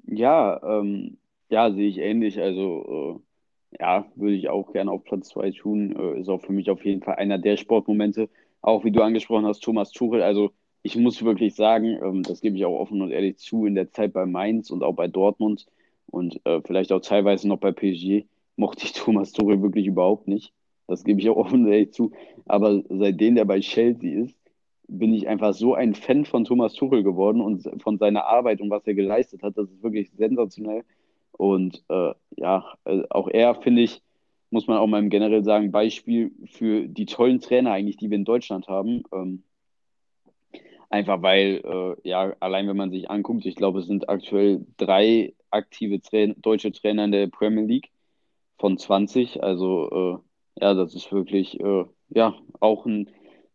[0.06, 1.18] Ja, ähm,
[1.50, 2.40] ja, sehe ich ähnlich.
[2.40, 3.22] Also,
[3.72, 5.96] äh, ja, würde ich auch gerne auf Platz 2 tun.
[5.96, 8.30] Äh, ist auch für mich auf jeden Fall einer der Sportmomente.
[8.62, 10.22] Auch wie du angesprochen hast, Thomas Tuchel.
[10.24, 10.52] Also,
[10.84, 13.92] ich muss wirklich sagen, ähm, das gebe ich auch offen und ehrlich zu, in der
[13.92, 15.68] Zeit bei Mainz und auch bei Dortmund
[16.08, 20.54] und äh, vielleicht auch teilweise noch bei PSG mochte ich Thomas Tuchel wirklich überhaupt nicht.
[20.88, 22.12] Das gebe ich auch offen ehrlich zu.
[22.46, 24.38] Aber seitdem der bei Chelsea ist,
[24.88, 28.70] bin ich einfach so ein Fan von Thomas Tuchel geworden und von seiner Arbeit und
[28.70, 29.58] was er geleistet hat.
[29.58, 30.84] Das ist wirklich sensationell.
[31.34, 34.02] Und äh, ja, äh, auch er, finde ich,
[34.50, 38.26] muss man auch mal generell sagen, Beispiel für die tollen Trainer eigentlich, die wir in
[38.26, 39.04] Deutschland haben.
[39.14, 39.44] Ähm,
[40.90, 45.34] Einfach weil, äh, ja, allein wenn man sich anguckt, ich glaube, es sind aktuell drei
[45.52, 47.92] aktive Tra deutsche Trainer in der Premier League
[48.58, 49.44] von 20.
[49.44, 53.10] Also äh, ja, das ist wirklich äh, ja auch ein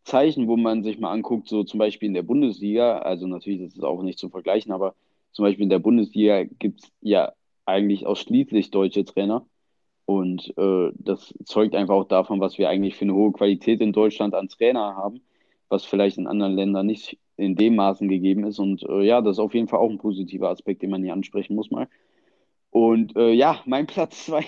[0.05, 3.77] Zeichen, wo man sich mal anguckt, so zum Beispiel in der Bundesliga, also natürlich ist
[3.77, 4.95] es auch nicht zu vergleichen, aber
[5.33, 7.33] zum Beispiel in der Bundesliga gibt es ja
[7.65, 9.47] eigentlich ausschließlich deutsche Trainer.
[10.05, 13.93] Und äh, das zeugt einfach auch davon, was wir eigentlich für eine hohe Qualität in
[13.93, 15.23] Deutschland an Trainer haben,
[15.69, 18.59] was vielleicht in anderen Ländern nicht in dem Maßen gegeben ist.
[18.59, 21.13] Und äh, ja, das ist auf jeden Fall auch ein positiver Aspekt, den man hier
[21.13, 21.89] ansprechen muss mal.
[22.71, 24.45] Und äh, ja, mein Platz zwei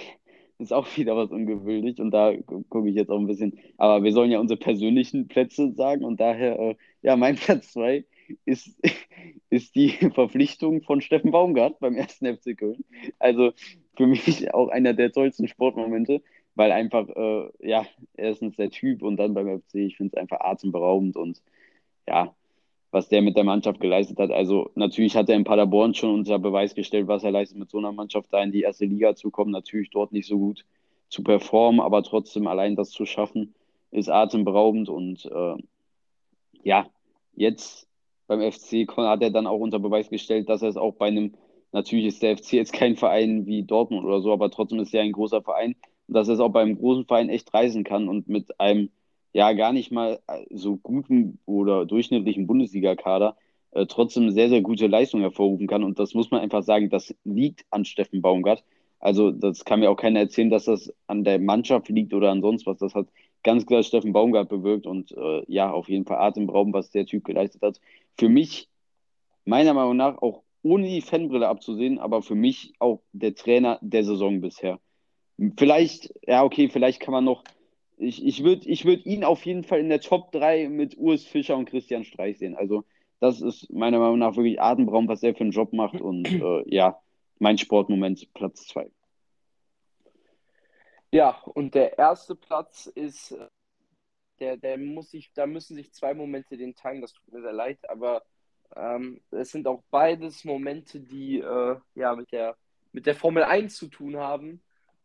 [0.59, 2.33] ist auch wieder was ungewöhnlich und da
[2.69, 3.59] gucke ich jetzt auch ein bisschen.
[3.77, 8.05] Aber wir sollen ja unsere persönlichen Plätze sagen und daher, äh, ja, mein Platz zwei
[8.45, 8.79] ist,
[9.51, 12.85] ist die Verpflichtung von Steffen Baumgart beim ersten FC Köln.
[13.19, 13.53] Also
[13.97, 16.23] für mich auch einer der tollsten Sportmomente,
[16.55, 17.87] weil einfach, äh, ja,
[18.17, 21.43] erstens der Typ und dann beim FC, ich finde es einfach atemberaubend und
[22.09, 22.35] ja,
[22.95, 24.31] was der mit der Mannschaft geleistet hat.
[24.31, 27.79] Also natürlich hat er in Paderborn schon unter Beweis gestellt, was er leistet mit so
[27.79, 29.51] einer Mannschaft da in die erste Liga zu kommen.
[29.51, 30.65] Natürlich dort nicht so gut
[31.09, 33.55] zu performen, aber trotzdem allein das zu schaffen,
[33.91, 35.57] ist atemberaubend und äh,
[36.63, 36.87] ja,
[37.35, 37.89] jetzt
[38.27, 41.35] beim FC hat er dann auch unter Beweis gestellt, dass er es auch bei einem,
[41.73, 45.03] natürlich ist der FC jetzt kein Verein wie Dortmund oder so, aber trotzdem ist er
[45.03, 45.75] ein großer Verein
[46.09, 48.91] dass er es auch beim großen Verein echt reisen kann und mit einem
[49.35, 53.37] ja gar nicht mal äh, so guten oder durchschnittlichen Bundesliga-Kader
[53.73, 55.85] äh, trotzdem sehr, sehr gute Leistung hervorrufen kann.
[55.85, 58.65] Und das muss man einfach sagen, das liegt an Steffen Baumgart.
[59.01, 62.41] Also das kann mir auch keiner erzählen, dass das an der Mannschaft liegt oder an
[62.41, 62.79] sonst was.
[62.79, 63.09] Das hat
[63.43, 67.25] ganz klar Steffen Baumgart bewirkt und äh, ja, auf jeden Fall atemberaubend, was der Typ
[67.25, 67.81] geleistet hat.
[68.17, 68.69] Für mich,
[69.45, 74.05] meiner Meinung nach, auch ohne die Fanbrille abzusehen, aber für mich auch der Trainer der
[74.05, 74.79] Saison bisher.
[75.59, 77.43] Vielleicht, ja, okay, vielleicht kann man noch
[77.97, 81.25] ich, ich würde ich würd ihn auf jeden Fall in der Top 3 mit Urs
[81.25, 82.57] Fischer und Christian Streich sehen.
[82.57, 82.85] Also,
[83.21, 86.01] das ist meiner Meinung nach wirklich atemberaubend, was er für einen Job macht.
[86.01, 87.01] Und äh, ja,
[87.39, 88.91] mein Sportmoment Platz 2.
[91.13, 93.47] Ja, und der erste Platz ist, äh,
[94.41, 97.53] der, der muss sich, da müssen sich zwei Momente den teilen, das tut mir sehr
[97.53, 98.25] leid, aber
[98.75, 102.57] ähm, es sind auch beides Momente, die äh, ja mit der,
[102.91, 104.61] mit der Formel 1 zu tun haben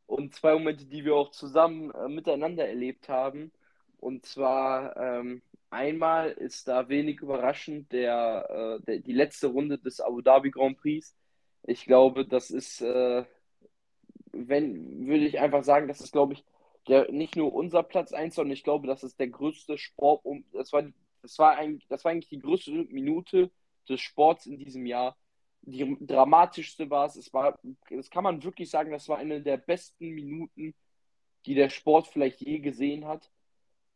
[0.10, 3.52] und zwei Momente, die wir auch zusammen äh, miteinander erlebt haben.
[4.00, 10.02] Und zwar ähm, einmal ist da wenig überraschend der, äh, der, die letzte Runde des
[10.02, 11.16] Abu Dhabi Grand Prix.
[11.64, 13.24] Ich glaube, das ist, äh,
[14.32, 16.44] wenn, würde ich einfach sagen, das ist, glaube ich,
[16.88, 20.24] der, nicht nur unser Platz 1, sondern ich glaube, das ist der größte Sport.
[20.54, 20.84] Das war,
[21.22, 23.52] das war, eigentlich, das war eigentlich die größte Minute
[23.88, 25.16] des Sports in diesem Jahr
[25.62, 27.16] die dramatischste war es.
[27.16, 30.74] Es war, das kann man wirklich sagen, das war eine der besten Minuten,
[31.46, 33.32] die der Sport vielleicht je gesehen hat.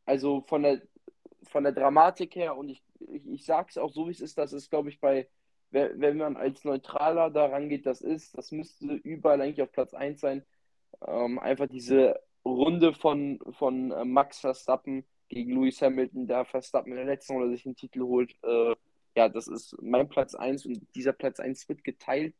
[0.05, 0.81] Also von der,
[1.43, 4.37] von der Dramatik her und ich, ich, ich sage es auch so, wie es ist,
[4.37, 5.27] das ist, glaube ich, bei,
[5.71, 10.19] wenn man als Neutraler daran geht, das ist, das müsste überall eigentlich auf Platz 1
[10.21, 10.45] sein.
[11.05, 16.97] Ähm, einfach diese Runde von, von äh, Max Verstappen gegen Lewis Hamilton, da Verstappen in
[16.97, 18.35] der letzten Runde sich einen Titel holt.
[18.43, 18.75] Äh,
[19.15, 22.35] ja, das ist mein Platz 1 und dieser Platz 1 wird geteilt.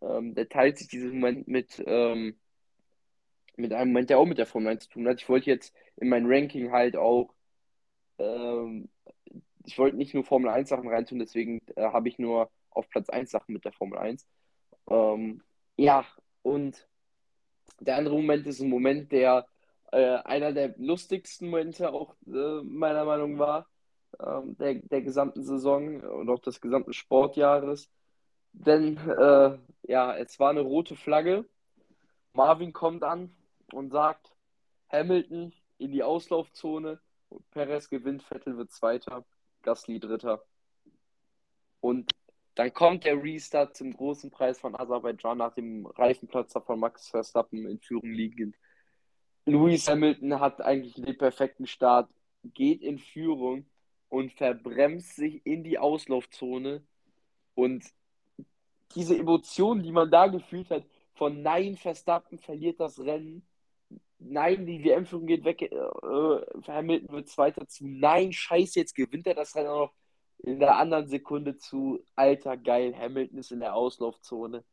[0.00, 2.38] Ähm, der teilt sich diesen Moment mit, ähm,
[3.56, 5.20] mit einem Moment, der auch mit der Formel 1 zu tun hat.
[5.20, 7.34] Ich wollte jetzt in mein Ranking halt auch,
[8.18, 8.88] ähm,
[9.66, 13.10] ich wollte nicht nur Formel 1 Sachen reintun, deswegen äh, habe ich nur auf Platz
[13.10, 14.26] 1 Sachen mit der Formel 1.
[14.88, 15.42] Ähm,
[15.76, 16.06] ja,
[16.42, 16.86] und
[17.80, 19.46] der andere Moment ist ein Moment, der
[19.92, 23.69] äh, einer der lustigsten Momente auch äh, meiner Meinung war
[24.18, 27.90] ähm, der, der gesamten Saison und auch des gesamten Sportjahres.
[28.52, 31.44] Denn äh, ja, es war eine rote Flagge.
[32.32, 33.34] Marvin kommt an
[33.72, 34.34] und sagt,
[34.90, 39.24] Hamilton in die Auslaufzone und Perez gewinnt, Vettel wird Zweiter,
[39.62, 40.44] Gasly Dritter.
[41.80, 42.12] Und
[42.56, 47.66] dann kommt der Restart zum großen Preis von Aserbaidschan nach dem Reifenplatzer von Max Verstappen
[47.66, 48.56] in Führung liegend.
[49.46, 52.10] Lewis Hamilton hat eigentlich den perfekten Start,
[52.42, 53.64] geht in Führung
[54.10, 56.82] und verbremst sich in die Auslaufzone.
[57.54, 57.84] Und
[58.94, 60.84] diese Emotionen, die man da gefühlt hat,
[61.14, 63.46] von Nein, Verstappen verliert das Rennen,
[64.18, 65.70] Nein, die WM-Führung geht weg, äh,
[66.66, 69.94] Hamilton wird Zweiter zu, Nein, scheiße, jetzt gewinnt er das Rennen auch noch
[70.42, 74.64] in der anderen Sekunde zu, alter, geil, Hamilton ist in der Auslaufzone.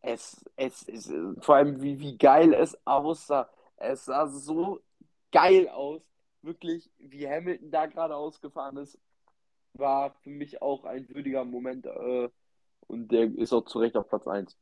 [0.00, 3.48] Es, es, es vor allem, wie, wie geil es aussah.
[3.76, 4.80] Es sah so
[5.30, 6.02] geil aus
[6.42, 8.98] wirklich, wie Hamilton da gerade ausgefahren ist,
[9.74, 12.28] war für mich auch ein würdiger Moment äh,
[12.86, 14.56] und der ist auch zu Recht auf Platz 1.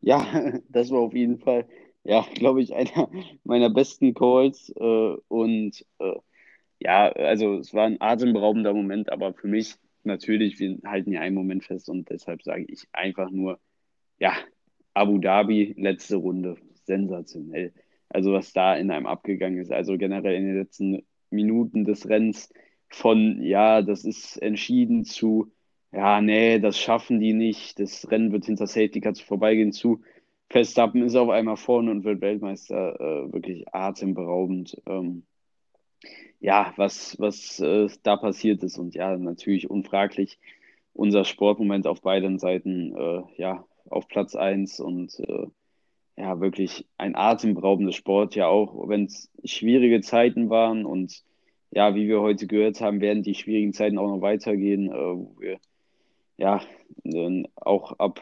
[0.00, 0.24] Ja,
[0.68, 1.68] das war auf jeden Fall,
[2.04, 3.10] ja, glaube ich, einer
[3.44, 6.16] meiner besten Calls äh, und äh,
[6.78, 11.34] ja, also es war ein atemberaubender Moment, aber für mich natürlich, wir halten ja einen
[11.34, 13.60] Moment fest und deshalb sage ich einfach nur,
[14.18, 14.32] ja,
[14.94, 17.72] Abu Dhabi, letzte Runde, sensationell.
[18.10, 22.52] Also was da in einem abgegangen ist, also generell in den letzten Minuten des Rennens
[22.88, 25.52] von, ja, das ist entschieden zu,
[25.92, 30.02] ja, nee, das schaffen die nicht, das Rennen wird hinter Safety Car vorbeigehen zu,
[30.50, 34.76] Verstappen ist auf einmal vorne und wird Weltmeister, äh, wirklich atemberaubend.
[34.86, 35.24] Ähm,
[36.40, 40.38] ja, was, was äh, da passiert ist und ja, natürlich unfraglich
[40.92, 45.46] unser Sportmoment auf beiden Seiten, äh, ja, auf Platz 1 und äh,
[46.16, 51.22] ja, wirklich ein atemberaubendes Sport, ja auch wenn es schwierige Zeiten waren und
[51.70, 55.58] ja, wie wir heute gehört haben, werden die schwierigen Zeiten auch noch weitergehen, äh, wir
[56.36, 56.60] ja
[57.54, 58.20] auch ab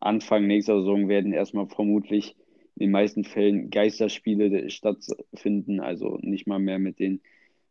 [0.00, 2.36] Anfang nächster Saison werden erstmal vermutlich
[2.76, 7.20] in den meisten Fällen Geisterspiele stattfinden, also nicht mal mehr mit den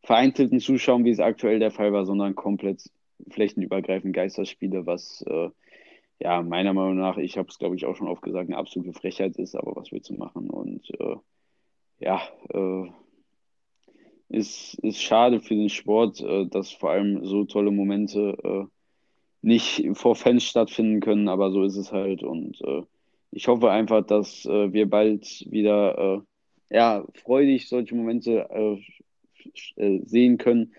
[0.03, 2.83] vereinzelten Zuschauern, wie es aktuell der Fall war, sondern komplett
[3.31, 5.49] flächenübergreifend Geisterspiele, was äh,
[6.19, 8.93] ja meiner Meinung nach, ich habe es glaube ich auch schon oft gesagt, eine absolute
[8.93, 10.49] Frechheit ist, aber was willst du machen?
[10.49, 11.15] Und äh,
[11.99, 12.21] ja,
[12.53, 12.89] äh,
[14.29, 18.65] ist, ist schade für den Sport, äh, dass vor allem so tolle Momente äh,
[19.41, 22.23] nicht vor Fans stattfinden können, aber so ist es halt.
[22.23, 22.83] Und äh,
[23.31, 26.23] ich hoffe einfach, dass äh, wir bald wieder
[26.69, 28.77] äh, ja, freudig solche Momente äh,
[29.75, 30.73] äh, sehen können,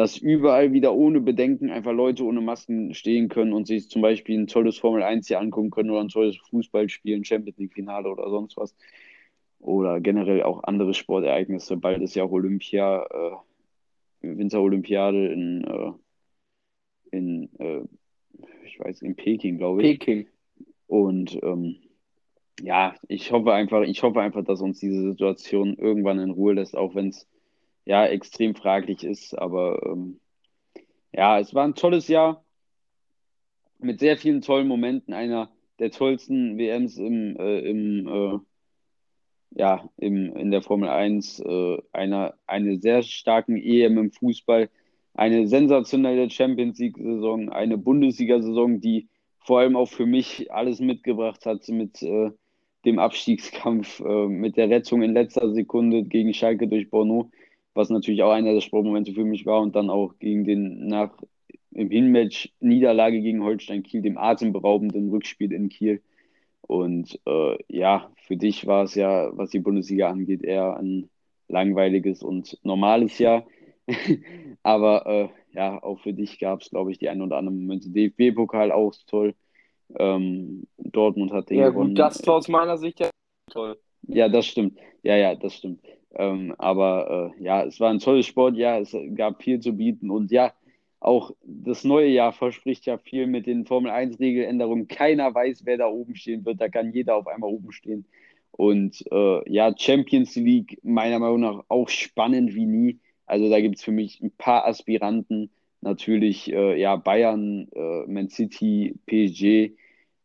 [0.00, 4.38] dass überall wieder ohne Bedenken einfach Leute ohne Masken stehen können und sich zum Beispiel
[4.38, 8.30] ein tolles Formel 1 hier angucken können oder ein tolles Fußballspiel, ein Champions League-Finale oder
[8.30, 8.74] sonst was.
[9.58, 11.76] Oder generell auch andere Sportereignisse.
[11.76, 13.04] Bald ist ja auch Olympia,
[14.22, 15.98] äh, Winterolympiade in
[17.10, 17.82] in, äh,
[18.64, 19.98] ich weiß, in Peking, glaube ich.
[19.98, 20.28] Peking.
[20.86, 21.76] Und ähm,
[22.62, 26.74] ja, ich hoffe einfach, ich hoffe einfach, dass uns diese Situation irgendwann in Ruhe lässt,
[26.74, 27.28] auch wenn es
[27.90, 29.36] ja extrem fraglich ist.
[29.36, 30.20] Aber ähm,
[31.12, 32.44] ja, es war ein tolles Jahr
[33.78, 38.38] mit sehr vielen tollen Momenten, einer der tollsten WMs im, äh, im äh,
[39.52, 44.70] ja, im, in der Formel 1, äh, einer, eine sehr starken EM im Fußball,
[45.14, 49.08] eine sensationelle Champions League-Saison, eine Bundesliga-Saison, die
[49.40, 52.30] vor allem auch für mich alles mitgebracht hat mit äh,
[52.84, 57.32] dem Abstiegskampf, äh, mit der Rettung in letzter Sekunde gegen Schalke durch Bono,
[57.74, 61.12] was natürlich auch einer der Sportmomente für mich war und dann auch gegen den nach
[61.72, 66.02] im Hinmatch Niederlage gegen Holstein Kiel, dem atemberaubenden Rückspiel in Kiel.
[66.62, 71.08] Und äh, ja, für dich war es ja, was die Bundesliga angeht, eher ein
[71.48, 73.46] langweiliges und normales Jahr.
[74.62, 77.88] Aber äh, ja, auch für dich gab es, glaube ich, die ein oder anderen Momente.
[77.90, 79.34] DFB-Pokal auch toll.
[79.98, 81.90] Ähm, Dortmund hat den ja, gewonnen.
[81.90, 83.10] Gut, das war aus meiner Sicht ja
[83.50, 83.78] toll.
[84.02, 84.78] Ja, das stimmt.
[85.02, 85.80] Ja, ja, das stimmt.
[86.14, 88.80] Ähm, aber äh, ja, es war ein tolles Sportjahr.
[88.80, 90.10] Es gab viel zu bieten.
[90.10, 90.52] Und ja,
[91.00, 94.88] auch das neue Jahr verspricht ja viel mit den Formel 1-Regeländerungen.
[94.88, 96.60] Keiner weiß, wer da oben stehen wird.
[96.60, 98.04] Da kann jeder auf einmal oben stehen.
[98.52, 103.00] Und äh, ja, Champions League meiner Meinung nach auch spannend wie nie.
[103.26, 105.50] Also da gibt es für mich ein paar Aspiranten.
[105.80, 109.72] Natürlich äh, ja, Bayern, äh, Man City, PSG,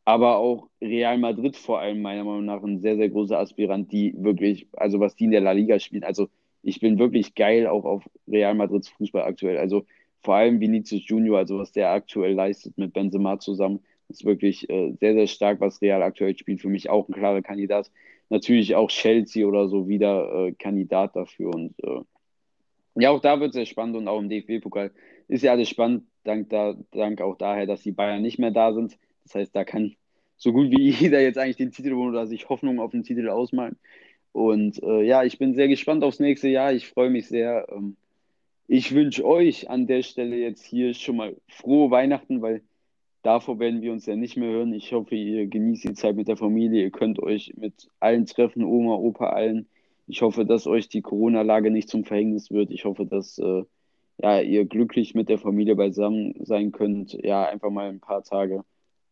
[0.06, 4.14] aber auch Real Madrid vor allem meiner Meinung nach ein sehr, sehr großer Aspirant, die
[4.18, 6.03] wirklich, also was die in der La Liga spielen.
[6.03, 6.30] Also
[6.62, 9.58] ich bin wirklich geil auch auf Real Madrids Fußball aktuell.
[9.58, 9.86] Also
[10.22, 14.93] vor allem Vinicius Junior, also was der aktuell leistet mit Benzema zusammen, ist wirklich äh,
[14.99, 16.62] sehr, sehr stark, was Real aktuell spielt.
[16.62, 17.91] Für mich auch ein klarer Kandidat.
[18.30, 22.01] Natürlich auch Chelsea oder so wieder äh, Kandidat dafür und äh,
[22.97, 24.91] ja, auch da wird es sehr spannend und auch im DFB-Pokal
[25.28, 28.74] ist ja alles spannend, dank, da, dank auch daher, dass die Bayern nicht mehr da
[28.74, 28.97] sind.
[29.26, 29.95] Das heißt, da kann
[30.38, 33.78] so gut wie jeder jetzt eigentlich den Titel oder sich Hoffnung auf den Titel ausmalen.
[34.32, 36.73] Und äh, ja, ich bin sehr gespannt aufs nächste Jahr.
[36.73, 37.67] Ich freue mich sehr.
[37.71, 37.95] Ähm,
[38.67, 42.61] ich wünsche euch an der Stelle jetzt hier schon mal frohe Weihnachten, weil
[43.21, 44.73] davor werden wir uns ja nicht mehr hören.
[44.73, 46.84] Ich hoffe, ihr genießt die Zeit mit der Familie.
[46.84, 49.67] Ihr könnt euch mit allen treffen, Oma, Opa, allen.
[50.07, 52.71] Ich hoffe, dass euch die Corona-Lage nicht zum Verhängnis wird.
[52.71, 53.63] Ich hoffe, dass äh,
[54.17, 57.13] ja, ihr glücklich mit der Familie beisammen sein könnt.
[57.13, 58.63] Ja, einfach mal ein paar Tage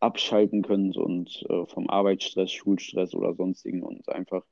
[0.04, 4.44] abschalten könnt und äh, vom Arbeitsstress, Schulstress oder sonstigen und einfach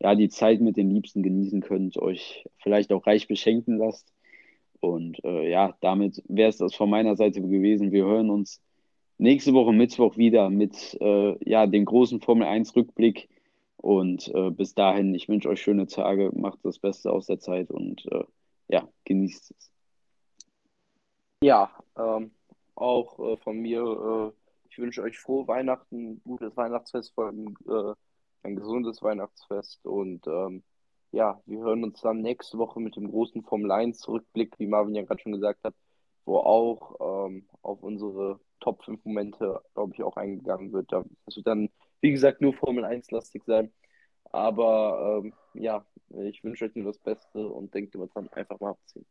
[0.00, 4.12] ja, die Zeit mit den Liebsten genießen könnt, euch vielleicht auch reich beschenken lasst.
[4.80, 7.90] Und äh, ja, damit wäre es das von meiner Seite gewesen.
[7.90, 8.60] Wir hören uns
[9.16, 13.28] nächste Woche Mittwoch wieder mit äh, ja, dem großen Formel 1 Rückblick
[13.76, 17.70] und äh, bis dahin, ich wünsche euch schöne Tage, macht das Beste aus der Zeit
[17.70, 18.24] und äh,
[18.68, 19.70] ja, genießt es.
[21.42, 22.30] Ja, ähm,
[22.74, 24.32] auch äh, von mir,
[24.78, 27.94] ich wünsche euch frohe Weihnachten, gutes Weihnachtsfest, vor allem äh,
[28.44, 30.62] ein gesundes Weihnachtsfest und ähm,
[31.10, 34.94] ja, wir hören uns dann nächste Woche mit dem großen Formel 1 Rückblick, wie Marvin
[34.94, 35.74] ja gerade schon gesagt hat,
[36.26, 40.92] wo auch ähm, auf unsere Top 5 Momente, glaube ich, auch eingegangen wird.
[40.92, 41.04] Das
[41.34, 41.70] wird dann,
[42.00, 43.72] wie gesagt, nur Formel 1 lastig sein.
[44.30, 48.70] Aber ähm, ja, ich wünsche euch nur das Beste und denkt immer dran, einfach mal
[48.70, 49.06] abziehen.